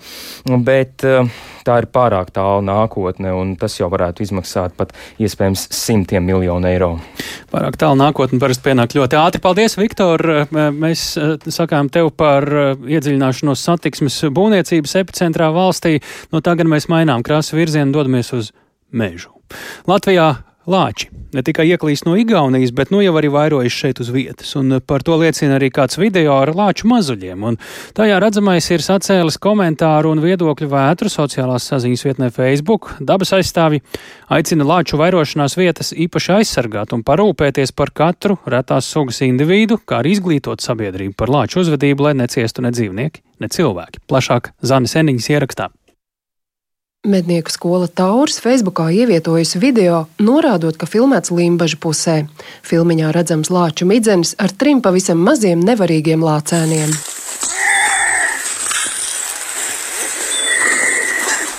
[0.67, 1.05] bet
[1.65, 6.91] tā ir pārāk tālu nākotne, un tas jau varētu izmaksāt pat iespējams simtiem miljonu eiro.
[7.53, 9.43] Pārāk tālu nākotne parasti pienāk ļoti ātri.
[9.45, 10.23] Paldies, Viktor!
[10.53, 11.15] Mēs
[11.55, 12.47] sakām tev par
[12.85, 15.99] iedziļināšanos satiksmes būvniecības epicentrā valstī.
[16.35, 18.53] No tagad mēs mainām krāsu virzienu, dodamies uz
[18.95, 19.33] mežu.
[19.89, 20.35] Latvijā
[20.71, 24.79] Lāči ne tikai ieklīst no Igaunijas, bet nu jau arī vairojas šeit uz vietas, un
[24.87, 27.59] par to liecina arī kāds video ar lāču mazuļiem, un
[27.97, 32.95] tajā redzamais ir sacēlis komentāru un viedokļu vētru sociālās saziņas vietnē Facebook.
[33.03, 33.83] Dabas aizstāvi
[34.35, 40.17] aicina lāču vairošanās vietas īpaši aizsargāt un parūpēties par katru retās sugas individu, kā arī
[40.19, 44.07] izglītot sabiedrību par lāču uzvedību, lai neciestu ne dzīvnieki, ne cilvēki.
[44.11, 45.73] Plašāk Zanis Eniņas ierakstā.
[47.05, 52.15] Mednieku skola Tauris Facebookā ievietojusi video, norādot, ka filmēts Limbaģa pusē.
[52.65, 56.95] Filmiņā redzams lāču midzenis ar trim pavisam maziem nevarīgiem lācēniem.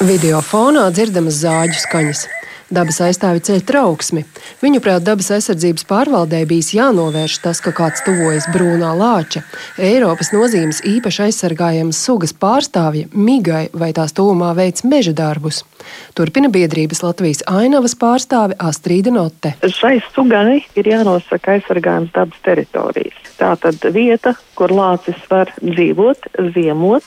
[0.09, 2.25] Video fonā dzirdamas zāģu skaņas.
[2.73, 4.23] Dabas aizstāvi ceļ trauksmi.
[4.63, 9.43] Viņuprāt, dabas aizsardzības pārvaldē bijis jānovērš tas, ka kāds tuvojas brūnā lāča,
[9.77, 15.61] Eiropas nozīmes īpaši aizsargājamas sugas pārstāvja migai vai tās tūmā veids meža darbus.
[16.17, 19.53] Turpina biedrības Latvijas ainavas pārstāve Astrīda Note.
[19.61, 23.21] Šai sugai ir jānosaka aizsargājums dabas teritorijas.
[23.37, 27.05] Tā tad vieta, kur lācis var dzīvot, ziemot,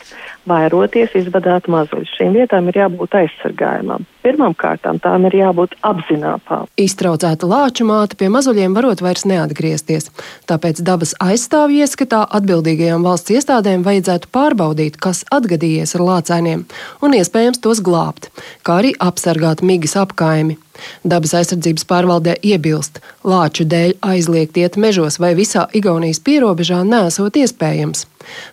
[0.48, 2.14] vairoties, izvadāt mazuļus.
[2.18, 4.06] Šīm vietām ir jābūt aizsargājumam.
[4.24, 6.66] Pirmkārt, tām ir jābūt apzinātām.
[6.80, 10.10] Iztraucēta lāču māte pie mazuļiem varot vairs neatgriezties.
[10.50, 16.64] Tāpēc dabas aizstāvju ieskatā atbildīgajām valsts iestādēm vajadzētu pārbaudīt, kas atgadījies ar lācēniem
[17.00, 18.32] un iespējams tos glābt,
[18.66, 20.58] kā arī apsargāt migas apkaimi.
[21.04, 28.06] Dabas aizsardzības pārvaldē iebilst, lāču dēļ aizliegt iet mežos vai visā Igaunijas pierobežā nesot iespējams.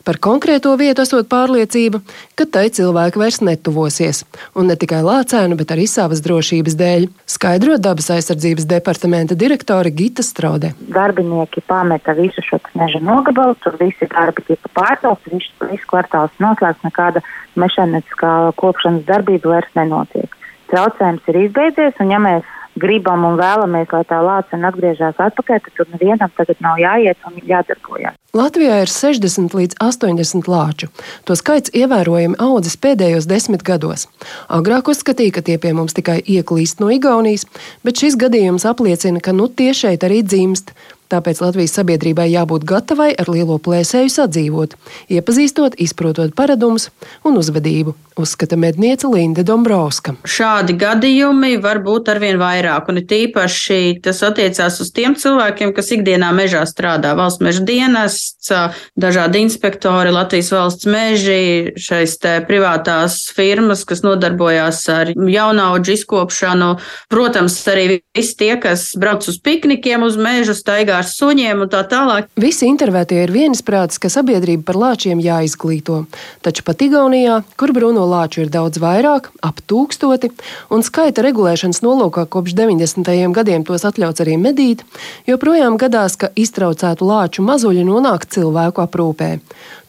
[0.07, 2.01] Par konkrēto vietu esot pārliecība,
[2.37, 4.23] ka tai cilvēki vairs netuvosies,
[4.55, 10.23] un ne tikai lācēnu, bet arī savas drošības dēļ, skaidro dabas aizsardzības departamenta direktore Gita
[10.25, 10.73] Strode.
[10.95, 17.23] Darbinieki pameta visu šo meža nogabalu, tur visi darbi tika pārcelti, viss, kvartāls noslēgts, nekāda
[17.59, 20.31] mešaniskā kopšanas darbība vairs nenotiek.
[20.71, 22.45] Traucējums ir izbeidzies, un ja mēs
[22.79, 27.37] gribam un vēlamies, lai tā lācena atgriežas atpakaļ, tad tur nevienam tagad nav jāiet un
[27.47, 28.17] jādarbojas.
[28.35, 30.89] Latvijā ir 60 līdz 80 lāču.
[31.27, 34.09] To skaits ievērojami audzis pēdējos desmit gados.
[34.51, 37.47] Agrāk uzskatīja, ka tie pie mums tikai ieklīst no Igaunijas,
[37.87, 40.75] bet šis gadījums apliecina, ka nu tie šeit arī dzimst.
[41.13, 44.73] Tāpēc Latvijas sabiedrībai jābūt gatavai ar lielo plēsēju sadzīvot,
[45.13, 46.89] iepazīstot, izprotot paradumus
[47.21, 50.15] un uzvedību, uzskata medniece Linda Dombrovska.
[50.25, 55.91] Šādi gadījumi var būt arvien vairāk, un it īpaši tas attiecās uz tiem cilvēkiem, kas
[55.93, 57.13] ikdienā mežā strādā.
[57.19, 58.49] Valsts meža dienests,
[58.97, 66.71] dažādi inspektori, Latvijas valsts meži, šais te privātās firmas, kas nodarbojās ar jaunauģu izkopšanu.
[67.13, 71.83] Protams, arī visi tie, kas brauc uz piknikiem uz mežu, staigā ar suņiem un tā
[71.89, 72.29] tālāk.
[72.39, 76.03] Visi intervētie ir vienisprātis, ka sabiedrība par lāčiem jāizglīto.
[76.45, 80.31] Taču pat Igaunijā, kur brūno lāču ir daudz vairāk, ap tūkstoti,
[80.73, 83.13] un skaita regulēšanas nolūkā kopš 90.
[83.35, 84.83] gadiem tos atļauts arī medīt,
[85.29, 89.31] joprojām gadās, ka iztraucētu lāču mazuļi nonāk cilvēku aprūpē.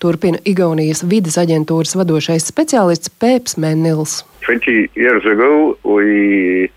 [0.03, 4.25] Turpina Igaunijas vidas aģentūras vadošais speciālists Pēps Menils.
[4.47, 6.71] 20 years ago we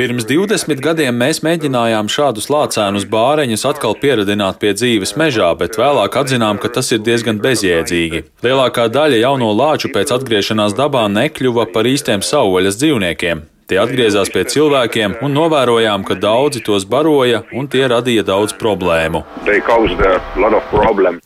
[0.00, 6.16] Pirms 20 gadiem mēs mēģinājām šādus lācēnus bāreņus atkal pieradināt pie dzīves mežā, bet vēlāk
[6.22, 8.24] atzinām, ka tas ir diezgan bezjēdzīgi.
[8.42, 13.46] Lielākā daļa jauno lāču pēc atgriešanās dabā nekļuva par īstiem savvaļas dzīvniekiem.
[13.72, 19.22] Tie atgriezās pie cilvēkiem un novērojām, ka daudzi tos baroja un tie radīja daudz problēmu.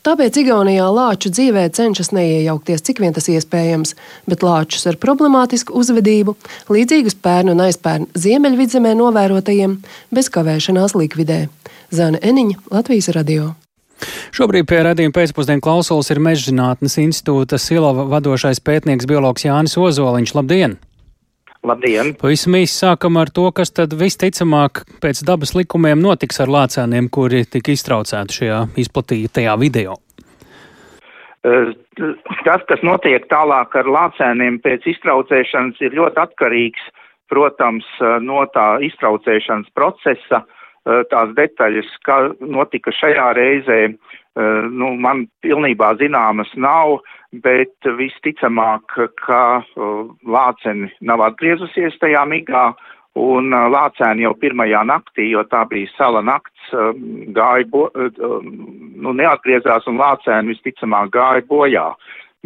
[0.06, 3.96] Tāpēc Igaunijā lāču dzīvē cenšas neiejaukties, cik vien tas iespējams,
[4.30, 6.36] bet lāčus ar problemātisku uzvedību,
[6.70, 9.80] līdzīgus pērnu un aizpērnu ziemeļvidzemē novērotajiem,
[10.14, 11.48] bez kavēšanās likvidē.
[11.90, 13.56] Zana Eniņa, Latvijas radio.
[14.30, 20.38] Šobrīd pie redzījuma pēcpusdienu klausulas ir Mežģinātnes institūta Silava vadošais pētnieks biologs Jānis Ozoliņš.
[20.38, 20.78] Labdien!
[21.66, 22.12] Labdien!
[22.20, 27.42] Pavisam īsi sākam ar to, kas tad visticamāk pēc dabas likumiem notiks ar lācēniem, kuri
[27.50, 29.96] tika iztraucēti šajā izplatītajā video.
[31.42, 36.86] Tas, kas notiek tālāk ar lācēniem pēc iztraucēšanas, ir ļoti atkarīgs,
[37.30, 37.86] protams,
[38.22, 40.44] no tā iztraucēšanas procesa.
[40.86, 43.80] Tās detaļas, kā notika šajā reizē,
[44.36, 46.98] nu, man pilnībā zināmas nav
[47.42, 49.40] bet visticamāk, ka
[50.26, 52.68] lāceni nav atgriezusies tajā migā,
[53.16, 56.68] un lācēni jau pirmajā naktī, jo tā bija sala nakts,
[57.36, 61.88] gāja, bo, nu, neatgriezās, un lācēni visticamāk gāja bojā.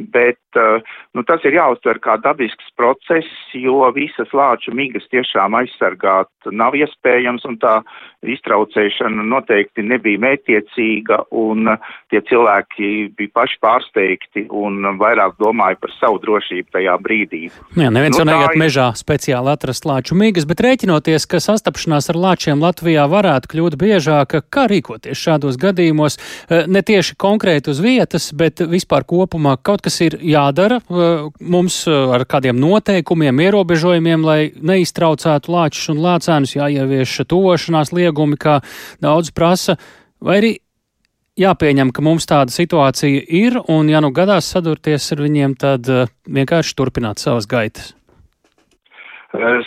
[0.00, 6.31] Bet eh, nu, tas ir jāuztver kā dabisks process, jo visas lāču migas tiešām aizsargāt
[6.48, 7.74] nav iespējams, un tā
[8.27, 11.71] iztraucēšana noteikti nebija mētiecīga, un
[12.13, 17.43] tie cilvēki bija paši pārsteigti un vairāk domāja par savu drošību tajā brīdī.
[17.79, 18.61] Jā, neviens nu, jau neiet ir...
[18.61, 24.43] mežā speciāli atrast lāču migas, bet rēķinoties, ka sastapšanās ar lāčiem Latvijā varētu kļūt biežāka,
[24.53, 26.19] kā rīkoties šādos gadījumos,
[26.51, 30.81] eh, ne tieši konkrēti uz vietas, bet vispār kopumā kaut kas ir jādara
[31.41, 38.59] mums ar kādiem noteikumiem, ierobežojumiem, lai neiztraucētu lāčus un lācēnus, jāievieš tuvošanās liegumi, kā
[39.03, 39.79] daudz prasa,
[40.20, 40.53] vai arī
[41.40, 45.88] jāpieņem, ka mums tāda situācija ir, un ja nu gadās sadurties ar viņiem, tad
[46.27, 47.94] vienkārši turpināt savas gaitas.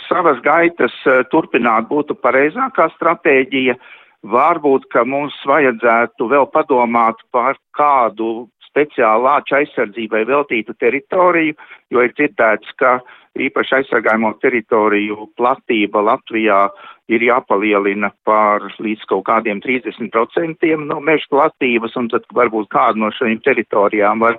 [0.08, 0.94] Savas gaitas
[1.32, 3.78] turpināt būtu pareizākā stratēģija.
[4.24, 11.54] Varbūt, ka mums vajadzētu vēl padomāt par kādu speciāli lāča aizsardzībai veltītu teritoriju,
[11.94, 12.98] jo ir dzirdēts, ka
[13.38, 16.66] īpaši aizsargājamo teritoriju platība Latvijā
[17.08, 23.12] ir jāpalielina par līdz kaut kādiem 30% no meža platības, un tad varbūt kādu no
[23.14, 24.38] šīm teritorijām var,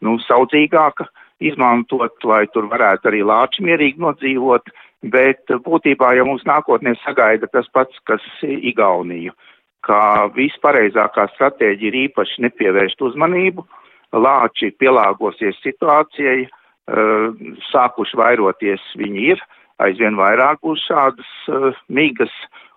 [0.00, 1.08] nu, saudzīgāka
[1.44, 4.70] izmantot, lai tur varētu arī lāči mierīgi nodzīvot,
[5.12, 9.34] bet būtībā jau mums nākotnē sagaida tas pats, kas Igauniju
[9.84, 13.64] ka vispareizākā stratēģija ir īpaši nepievērst uzmanību,
[14.14, 19.42] lāči pielāgosies situācijai, eh, sākuši vairoties viņi ir,
[19.84, 22.32] aizvien vairāk būs šādas eh, migas,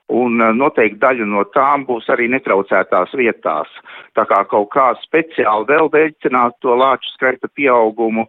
[0.09, 3.71] un eh, noteikti daļa no tām būs arī netraucētās vietās.
[4.17, 8.27] Tā kā kaut kā speciāli vēl veicināt to lāču skaita pieaugumu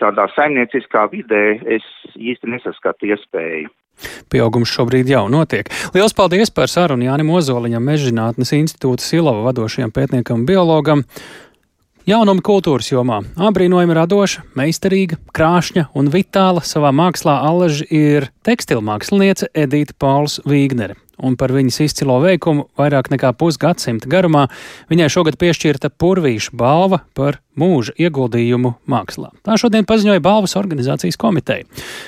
[0.00, 1.84] tādā saimnieciskā vidē, es
[2.16, 3.68] īsti nesaskatu iespēju.
[4.32, 5.70] Pieaugums šobrīd jau notiek.
[5.94, 11.04] Lielas paldies par sarunu Jānim Ozoliņam, Mežģinātnes institūta Silava vadošajam pētniekam biologam.
[12.08, 19.94] Jaunumi kultūras jomā- abrīnojami radoša, meistarīga, krāšņa un vitāla savā mākslā allaži ir tekstilmāksliniece Edita
[19.98, 24.46] Pauls Vīgnere un par viņas izcilo veikumu vairāk nekā pusgadsimta garumā
[24.90, 29.30] viņai šogad piešķirta Purvīša balva par mūža ieguldījumu mākslā.
[29.46, 31.66] Tā šodien paziņoja balvas organizācijas komiteja.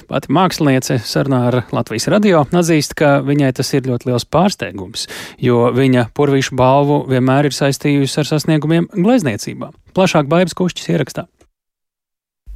[0.09, 5.09] Pati māksliniece sarunā ar Latvijas radio atzīst, ka viņai tas ir ļoti liels pārsteigums,
[5.42, 9.72] jo viņa Purvīša balvu vienmēr ir saistījusi ar sasniegumiem glezniecībā.
[9.92, 11.27] Plašāk Baibas Kušķis ierakstā.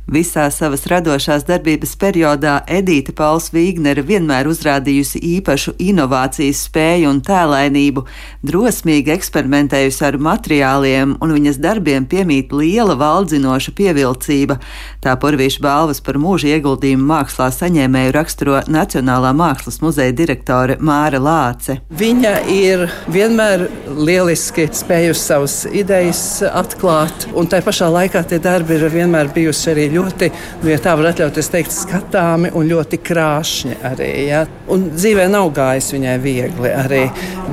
[0.07, 8.05] Visā savas radošās darbības periodā Edīte Pauls Vīgnere vienmēr uzrādījusi īpašu inovācijas spēju un tēlainību,
[8.47, 14.61] drosmīgi eksperimentējusi ar materiāliem, un viņas darbiem piemīt liela valdzinoša pievilcība.
[15.03, 21.81] Tā porvīša balvas par mūža ieguldījumu mākslā saņēmēju raksturo Nacionālā mākslas muzeja direktore Māra Lāce.
[21.91, 28.87] Viņa ir vienmēr lieliski spējusi savas idejas atklāt, un tai pašā laikā tie darbi ir
[28.95, 30.31] vienmēr bijusi arī ļoti,
[30.63, 34.11] nu, ja tā var atļauties teikt, skatāmi un ļoti krāšņi arī.
[34.29, 34.45] Ja?
[34.73, 37.03] Un dzīvē nav gājis viņai viegli arī,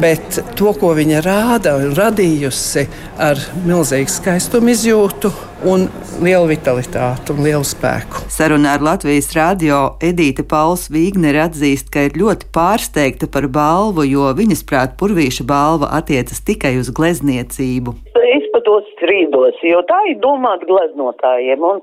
[0.04, 2.88] bet to, ko viņa rāda un radījusi
[3.24, 5.34] ar milzīgu skaistumu izjūtu
[5.70, 5.88] un
[6.24, 8.26] lielu vitalitāti un lielu spēku.
[8.32, 14.32] Sarunā ar Latvijas rādio Edīte Pauls Vīgnere atzīst, ka ir ļoti pārsteigta par balvu, jo
[14.36, 18.13] viņas prāt purvīša balva attiecas tikai uz glezniecību.
[18.74, 21.62] Es par to strīdos, jo tā ir domāta gleznotājiem.
[21.62, 21.82] Un,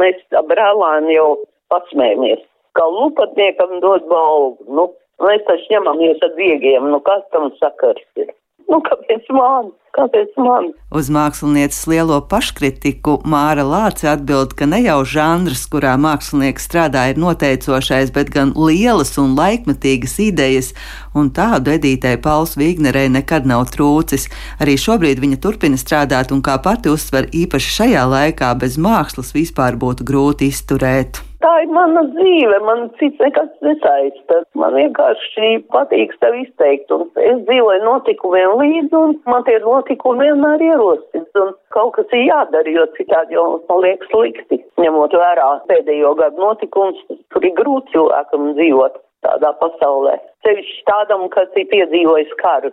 [0.00, 0.16] mēs
[0.48, 2.40] brālēni jau pasmējamies,
[2.72, 4.56] ka lupatniekam dod balvu.
[4.68, 4.88] Nu,
[5.20, 8.32] mēs taču ņemamies ar diegiem, nu kas tam sakars ir?
[8.70, 9.72] Nu, kāpēc man?
[9.94, 10.70] Kāpēc man?
[10.98, 17.20] Uz mākslinieces lielo paškritiku Māra Lāce atbild, ka ne jau žanrs, kurā mākslinieks strādā, ir
[17.22, 20.72] noteicošais, bet gan lielas un laikmetīgas idejas,
[21.14, 24.26] un tādu edītei Pauls Vīgnerei nekad nav trūcis.
[24.58, 29.78] Arī šobrīd viņa turpina strādāt, un kā pati uzsver, īpaši šajā laikā bez mākslas vispār
[29.78, 34.40] būtu grūti izturēt tā ir mana dzīve, man cits nekas nesaista.
[34.60, 40.64] Man vienkārši patīk sev izteikt, un es dzīvoju notikumiem līdzi, un man tie notikumi vienmēr
[40.70, 44.60] ierostas, un kaut kas ir jādara, jo citādi jau man liekas slikti.
[44.80, 47.02] Ņemot vērā pēdējo gadu notikums,
[47.32, 50.18] tur ir grūti cilvēkam dzīvot tādā pasaulē.
[50.44, 52.70] Sevišķi tādam, kas ir piedzīvojis karu,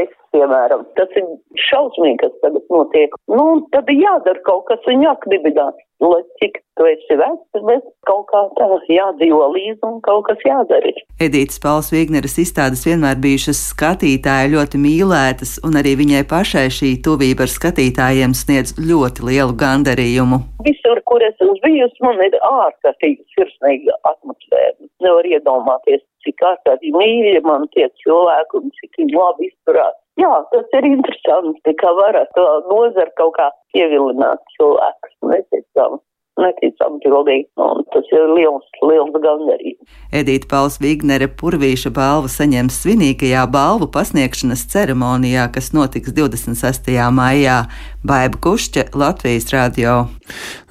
[0.00, 0.84] es, piemēram.
[0.98, 1.28] Tas ir
[1.68, 3.16] šausmīgi, kas tagad notiek.
[3.28, 8.26] Nu, tad ir jādara kaut kas un jākdibināt lai cik tu esi vecs, bet kaut
[8.32, 10.92] kā tā jādzīvo līdzi un kaut kas jādara.
[11.22, 17.46] Edītas Pauls Vigneres izstādes vienmēr bijušas skatītāja ļoti mīlētas, un arī viņai pašai šī tuvība
[17.46, 20.42] ar skatītājiem sniedz ļoti lielu gandarījumu.
[20.66, 24.74] Visur, kur es esmu bijusi, man ir ārkārtīgi sirsnīga atmosfēra.
[25.02, 29.98] Nevar iedomāties, cik ārkārtīgi mīļi man tie cilvēki un cik viņi labi izturās.
[30.20, 35.14] Jā, tas ir interesanti, ka varat nozara kaut kā ievilināt cilvēkus.
[35.30, 35.96] Neticam,
[36.40, 37.46] neticam pildīgi.
[37.64, 39.96] Un tas ir liels, liels gandarījums.
[40.12, 46.92] Edīta Pauls Vignere Purvīša balvu saņems svinīgajā balvu pasniegšanas ceremonijā, kas notiks 26.
[47.16, 47.62] maijā.
[48.02, 50.08] Baiba Kušķa, Latvijas radio.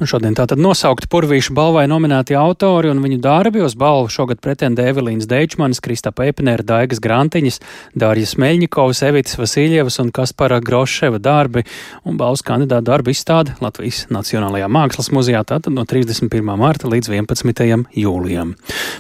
[0.02, 3.62] Un šodien tātad nosaukt Purvīšu balvai nominēti autori un viņu darbi.
[3.64, 7.62] Uz balvu šogad pretendē Evelīnas Deičmanis, Kristapa Epinēra, Daigas Grantiņas,
[7.96, 11.64] Dārjas Meļņikovas, Evitas Vasiljevas un Kaspara Groševa darbi.
[12.04, 16.44] Un balvas kandidātu darbu izstāde Latvijas Nacionālajā Mākslas muzejā tātad no 31.
[16.60, 17.88] marta līdz 11.
[17.96, 18.58] jūlijam.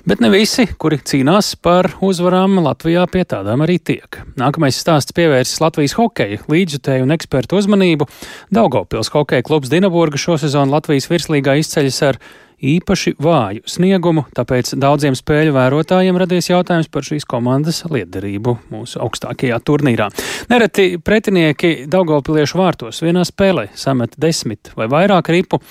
[0.07, 4.21] Bet ne visi, kuri cīnās par uzvarām Latvijā, pie tādām arī tiek.
[4.39, 8.07] Nākamais stāsts pievērsis Latvijas hokeja līdzjutēju un ekspertu uzmanību.
[8.53, 12.19] Daugopils hokeja klubs Dinaburga šosezon Latvijas virslīgā izceļas ar
[12.61, 19.57] īpaši vāju sniegumu, tāpēc daudziem spēļu vērotājiem radies jautājums par šīs komandas liederību mūsu augstākajā
[19.65, 20.09] turnīrā.
[20.51, 25.61] Nereti pretinieki Daugopiliešu vārtos vienā spēlē samet desmit vai vairāk ripu.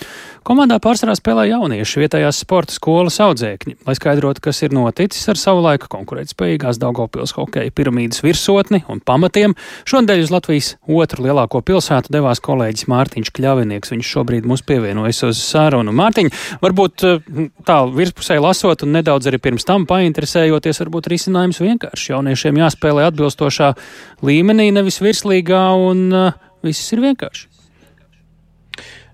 [0.46, 5.60] Komandā pārsvarā spēlē jaunieši vietējās sporta skolas audzēkņi, lai skaidrotu, kas ir noticis ar savu
[5.66, 9.54] laiku konkurētspējīgās Daugopils hokeja piramīdas virsotni un pamatiem.
[9.90, 13.92] Šonadēļ uz Latvijas otru lielāko pilsētu devās kolēģis Mārtiņš Kļavinieks.
[13.92, 15.92] Viņš šobrīd mums pievienojas uz sarunu.
[16.00, 16.32] Mārtiņ,
[16.64, 22.14] varbūt varbūt eh, tā virspusē lasot un nedaudz arī pirms tam painteresējoties, varbūt risinājums vienkārši
[22.14, 23.74] jauniešiem jāspēlē atbilstošā
[24.24, 26.32] līmenī, nevis virslīgā, un uh,
[26.64, 27.49] viss ir vienkārši.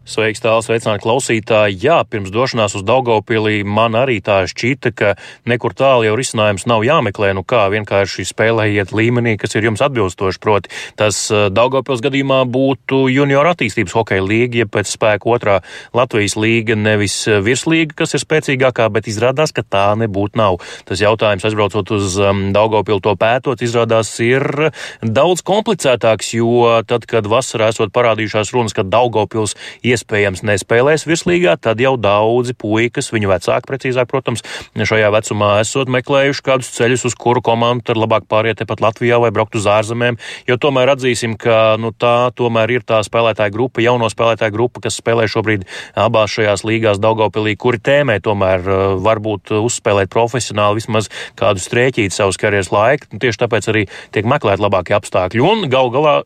[0.07, 1.81] Sveiks, tāls veicināt klausītāji.
[1.83, 5.09] Jā, pirms došanās uz Daugopilī man arī tā šķita, ka
[5.51, 7.33] nekur tālu jau risinājums nav jāmeklē.
[7.35, 10.39] Nu kā vienkārši spēlējiet līmenī, kas ir jums atbilstoši.
[10.43, 15.57] Proti, tas eh, Daugopils gadījumā būtu junior attīstības hokeja līga, ja pēc spēka otrā
[15.97, 20.61] Latvijas līga, nevis eh, virslīga, kas ir spēcīgākā, bet izrādās, ka tā nebūtu nav.
[20.87, 24.71] Tas jautājums, aizbraucot uz um, Daugopilu to pētot, izrādās ir
[25.03, 31.57] daudz komplicētāks, jo tad, kad vasarā esot parādījušās runas, ka Daugopils ies iespējams nespēlēs virslīgā,
[31.61, 34.45] tad jau daudzi puikas, viņu vecāki precīzāk, protams,
[34.77, 39.33] šajā vecumā esot meklējuši kādus ceļus, uz kuru komandu tad labāk pāriet tepat Latvijā vai
[39.35, 40.19] braukt uz ārzemēm,
[40.49, 45.01] jo tomēr atzīsim, ka nu, tā tomēr ir tā spēlētāja grupa, jauno spēlētāja grupa, kas
[45.01, 45.67] spēlē šobrīd
[45.99, 52.41] abās šajās līgās Daugopilī, kuri tēmē tomēr uh, varbūt uzspēlēt profesionāli vismaz kādu strēķīti savus
[52.41, 53.11] karjeras laiku.
[53.17, 53.85] Tieši tāpēc arī
[54.15, 55.45] tiek meklēt labākie apstākļi.
[55.45, 56.17] Un gal galā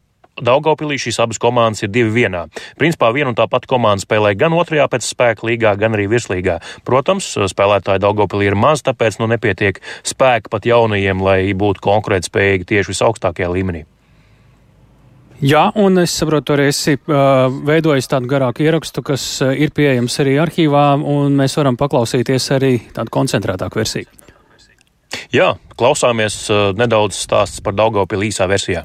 [0.45, 2.47] Daugopilī šīs abas komandas ir divi vienā.
[2.80, 6.59] Principā viena un tā pati komanda spēlē gan otrajā pēc spēka līgā, gan arī virslīgā.
[6.88, 12.95] Protams, spēlētāji Daugopilī ir maz, tāpēc nu nepietiek spēka pat jaunajiem, lai būtu konkurētspējīgi tieši
[12.95, 13.86] visaugstākajā līmenī.
[15.41, 20.18] Jā, un es saprotu, arī esi uh, veidojis tādu garāku ierakstu, kas uh, ir pieejams
[20.20, 24.11] arī arhīvā, un mēs varam paklausīties arī tādu koncentrētāku versiju.
[25.32, 28.84] Jā, klausāmies uh, nedaudz stāsts par Daugopili īsā versijā.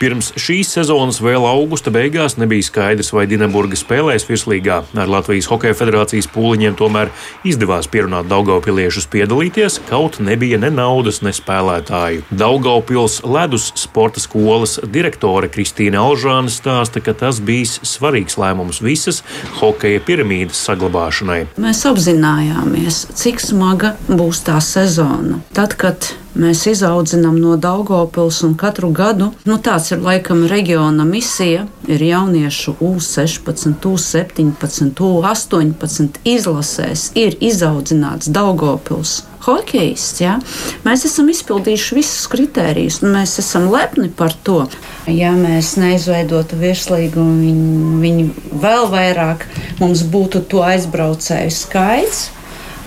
[0.00, 4.80] Pirms šīs sezonas vēl augusta beigās nebija skaidrs, vai Dienaburga spēlēs virslīgā.
[4.98, 7.12] Ar Latvijas Hokeja federācijas pūliņiem tomēr
[7.46, 12.24] izdevās pierunāt Daugaupiliešus piedalīties, kaut nebija ne naudas, ne spēlētāju.
[12.34, 19.22] Daugaupils ledus sporta skolas direktore Kristīna Alžāna stāsta, ka tas bijis svarīgs lēmums visas
[19.60, 21.44] hokeja piramīdas saglabāšanai.
[21.62, 25.38] Mēs apzinājāmies, cik smaga būs tā sezona.
[25.54, 31.66] Tad, kad mēs izaudzinām no Daugopils un katru gadu, nu tāds ir laikam reģiona misija,
[31.86, 40.20] ir jauniešu U16, U17, U18 izlasēs ir izaudzināts Daugopils hokejists.
[40.24, 40.38] Ja?
[40.86, 44.62] Mēs esam izpildījuši visus kritērijus, un mēs esam lepni par to.
[45.10, 48.28] Ja mēs neizveidotu virslīgu, viņi, viņi
[48.62, 49.44] vēl vairāk
[49.82, 52.28] mums būtu to aizbraucēju skaits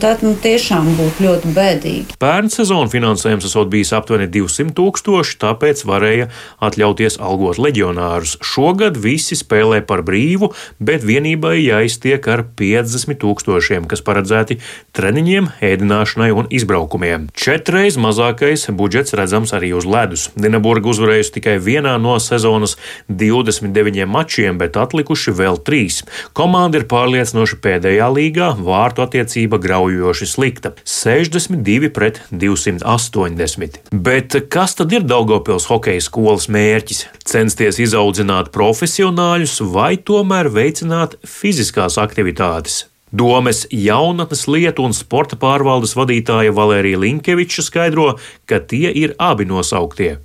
[0.01, 2.17] tad nu, tiešām būtu ļoti bēdīgi.
[2.21, 6.27] Pērn sezonu finansējums esot bijis aptuveni 200 tūkstoši, tāpēc varēja
[6.63, 8.37] atļauties algot leģionārus.
[8.45, 14.59] Šogad visi spēlē par brīvu, bet vienībai jāiztiek ar 50 tūkstošiem, kas paredzēti
[14.97, 17.29] treniņiem, ēdināšanai un izbraukumiem.
[17.37, 20.27] Četreiz mazākais budžets redzams arī uz ledus.
[20.37, 22.77] Dienaburga uzvarējusi tikai vienā no sezonas
[23.09, 26.03] 29 mačiem, bet atlikuši vēl trīs.
[26.37, 33.79] Komanda ir pārliecinoši pēdējā līgā, vārtu attiecība grauja šaujoši slikta- 62 pret 280.
[33.91, 37.05] Bet kas tad ir Daugopils hokeja skolas mērķis?
[37.25, 42.85] Censties izaudzināt profesionāļus vai tomēr veicināt fiziskās aktivitātes?
[43.17, 48.11] Domes jaunatnes lietu un sporta pārvaldes vadītāja Valērija Linkeviča skaidro,
[48.45, 50.17] ka tie ir abi nosauktie.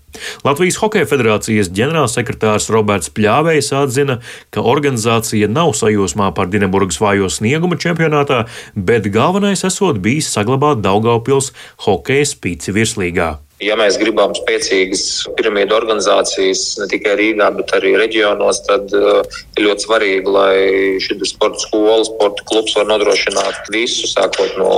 [0.45, 4.19] Latvijas Hokeja federācijas ģenerālsekretārs Roberts Pļāvējs atzina,
[4.53, 8.43] ka organizācija nav sajūsmā par Dienaburgas vājo sniegumu čempionātā,
[8.77, 11.55] bet galvenais esot bijis saglabāt Daugaupils
[11.87, 13.31] hokeja spīci virslīgā.
[13.63, 15.03] Ja mēs gribam spēcīgas
[15.39, 19.21] piramīdu organizācijas ne tikai Rīgā, bet arī reģionos, tad uh,
[19.55, 20.57] ir ļoti svarīgi, lai
[21.05, 24.73] šī sporta skola, sporta klubs var nodrošināt visu, sākot no,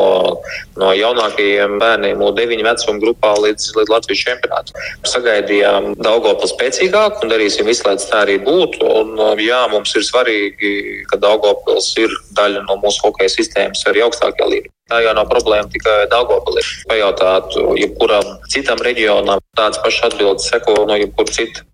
[0.81, 4.87] no jaunākajiem bērniem, no 9 vecuma grupā līdz, līdz Latvijas čempionātam.
[5.15, 8.85] Sagaidījām Daugopils spēcīgāk un darīsim visu, lai tā arī būtu.
[9.01, 10.77] Un, uh, jā, mums ir svarīgi,
[11.09, 14.75] ka Daugopils ir daļa no mūsu hokeja sistēmas arī augstākajā līmenī.
[14.93, 16.63] Tā jau nav problēma tikai Dāngopilī.
[16.91, 21.65] Pajautāt, jebkuram citam reģionam tādas pašas atbildes seko no jebkura cita.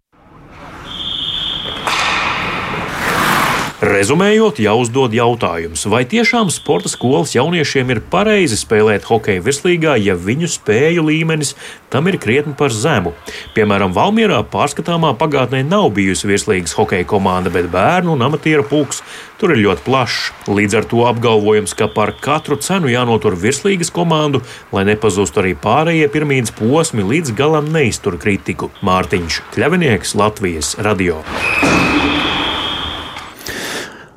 [3.81, 10.51] Rezumējot, jāuzdod jautājums, vai tiešām sporta skolas jauniešiem ir pareizi spēlēt hokeja virslīgā, ja viņu
[10.53, 11.55] spēju līmenis
[11.89, 13.14] tam ir krietni par zemu.
[13.57, 19.01] Piemēram, Valmjerā pārskatāmā pagātnē nav bijusi virslīgas hokeja komanda, bet bērnu un amatieru pulks
[19.41, 20.28] tur ir ļoti plašs.
[20.53, 24.45] Līdz ar to apgalvojums, ka par katru cenu jānotur virslīgas komandu,
[24.76, 28.68] lai nepazustu arī pārējie pirmīnas posmi, līdz galam neiztur kritiku.
[28.85, 31.24] Mārtiņš Kļavinieks, Latvijas radio.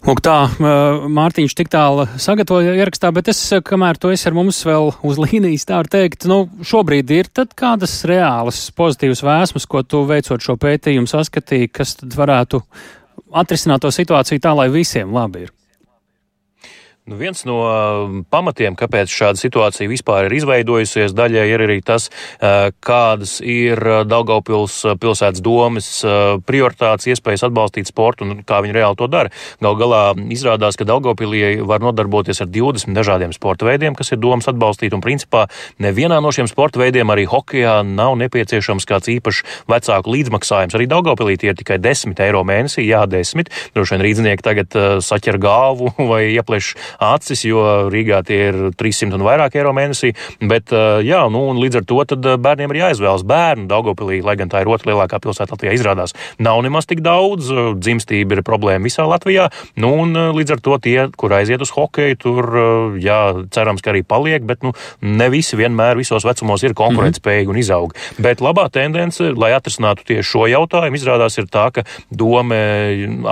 [0.03, 4.89] Lūk, tā Mārtiņš tik tālu sagatavoja ierakstā, bet es, kamēr tu esi ar mums vēl
[5.07, 10.03] uz līnijas, tā var teikt, nu, šobrīd ir tad kādas reālas pozitīvas vēsmas, ko tu
[10.09, 12.59] veicot šo pētījumu saskatīji, kas tad varētu
[13.31, 15.55] atrisināt to situāciju tā, lai visiem labi ir.
[17.03, 22.05] Nu, viens no um, pamatiem, kāpēc šāda situācija vispār ir izveidojusies, daļai ir arī tas,
[22.07, 25.89] uh, kādas ir uh, Daugaupils uh, pilsētas domas
[26.47, 29.33] prioritātes, iespējas atbalstīt sportu un kā viņi reāli to dara.
[29.59, 29.99] Gal galā
[30.31, 35.03] izrādās, ka Daugaupilī var nodarboties ar 20 dažādiem sporta veidiem, kas ir domas atbalstīt, un
[35.03, 35.43] principā
[35.83, 40.79] nevienā no šiem sporta veidiem arī hokejā nav nepieciešams kāds īpašs vecāku līdzmaksājums.
[40.79, 43.51] Arī Daugaupilī tie ir tikai 10 eiro mēnesī, jā, 10.
[43.75, 47.63] Droši vien rīdznieki tagad saķer galvu vai iepleš acis, jo
[47.93, 50.13] Rīgā tie ir 300 un vairāk eiro mēnesī.
[50.41, 50.73] Bet,
[51.05, 54.91] jā, nu, līdz ar to bērniem ir jāizvēlas bērnu Daugopilī, lai gan tā ir otrā
[54.91, 57.49] lielākā pilsēta Latvijā, izrādās nav nemaz tik daudz.
[57.79, 59.49] Dzimstība ir problēma visā Latvijā.
[59.79, 62.49] Nu, un līdz ar to tie, kur aiziet uz hokeju, tur,
[63.01, 63.19] jā,
[63.53, 67.95] cerams, ka arī paliek, bet nu, ne visi vienmēr visos vecumos ir konkurētspējīgi un izaug.
[68.21, 72.59] Bet labā tendence, lai atrisinātu tieši šo jautājumu, izrādās ir tā, ka doma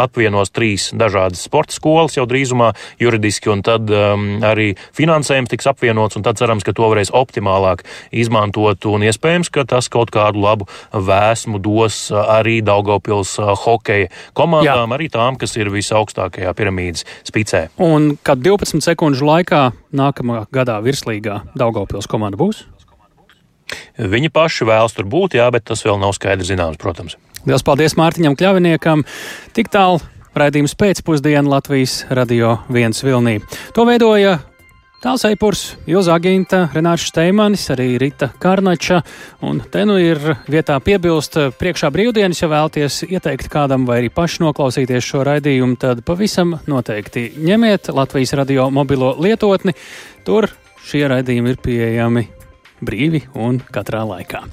[0.01, 6.17] apvienos trīs dažādas sporta skolas jau drīzumā juridiski un tad um, arī finansējums tiks apvienots,
[6.17, 10.67] un tad cerams, ka to varēs optimālāk izmantot, un iespējams, ka tas kaut kādu labu
[10.91, 14.97] vēsmu dos arī Daugavpils uh, hokeja komandām, Jā.
[14.97, 17.67] arī tām, kas ir visaugstākajā piramīdas spicē.
[17.81, 19.63] Un kad 12 sekundžu laikā
[19.95, 22.65] nākamā gadā virslīgā Daugavpils komanda būs?
[23.95, 27.17] Viņi paši vēlas tur būt, jā, bet tas vēl nav skaidrs zināms, protams.
[27.45, 29.03] Lielas paldies Mārtiņam Kļaviniekam.
[29.55, 33.39] Tik tālu Raidījums pēcpusdienā Latvijas radio viens vilnī.
[33.75, 34.37] To veidoja
[35.01, 38.99] Tāls Eipurs, Ilza Aginta, Renārs Steimanis, arī Rita Karnača.
[39.41, 44.43] Un te nu ir vietā piebilst priekšā brīvdienas, ja vēlties ieteikt kādam vai arī paši
[44.45, 49.73] noklausīties šo raidījumu, tad pavisam noteikti ņemiet Latvijas radio mobilo lietotni.
[50.21, 50.51] Tur
[50.85, 52.27] šie raidījumi ir pieejami
[52.81, 54.43] brīvi un katrā laikā.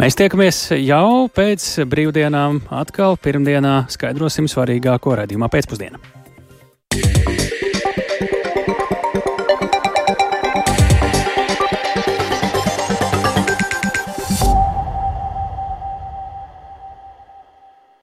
[0.00, 6.15] Mēs tiekamies jau pēc brīvdienām, atkal pirmdienā skaidrosim svarīgāko redzējumā pēcpusdienā.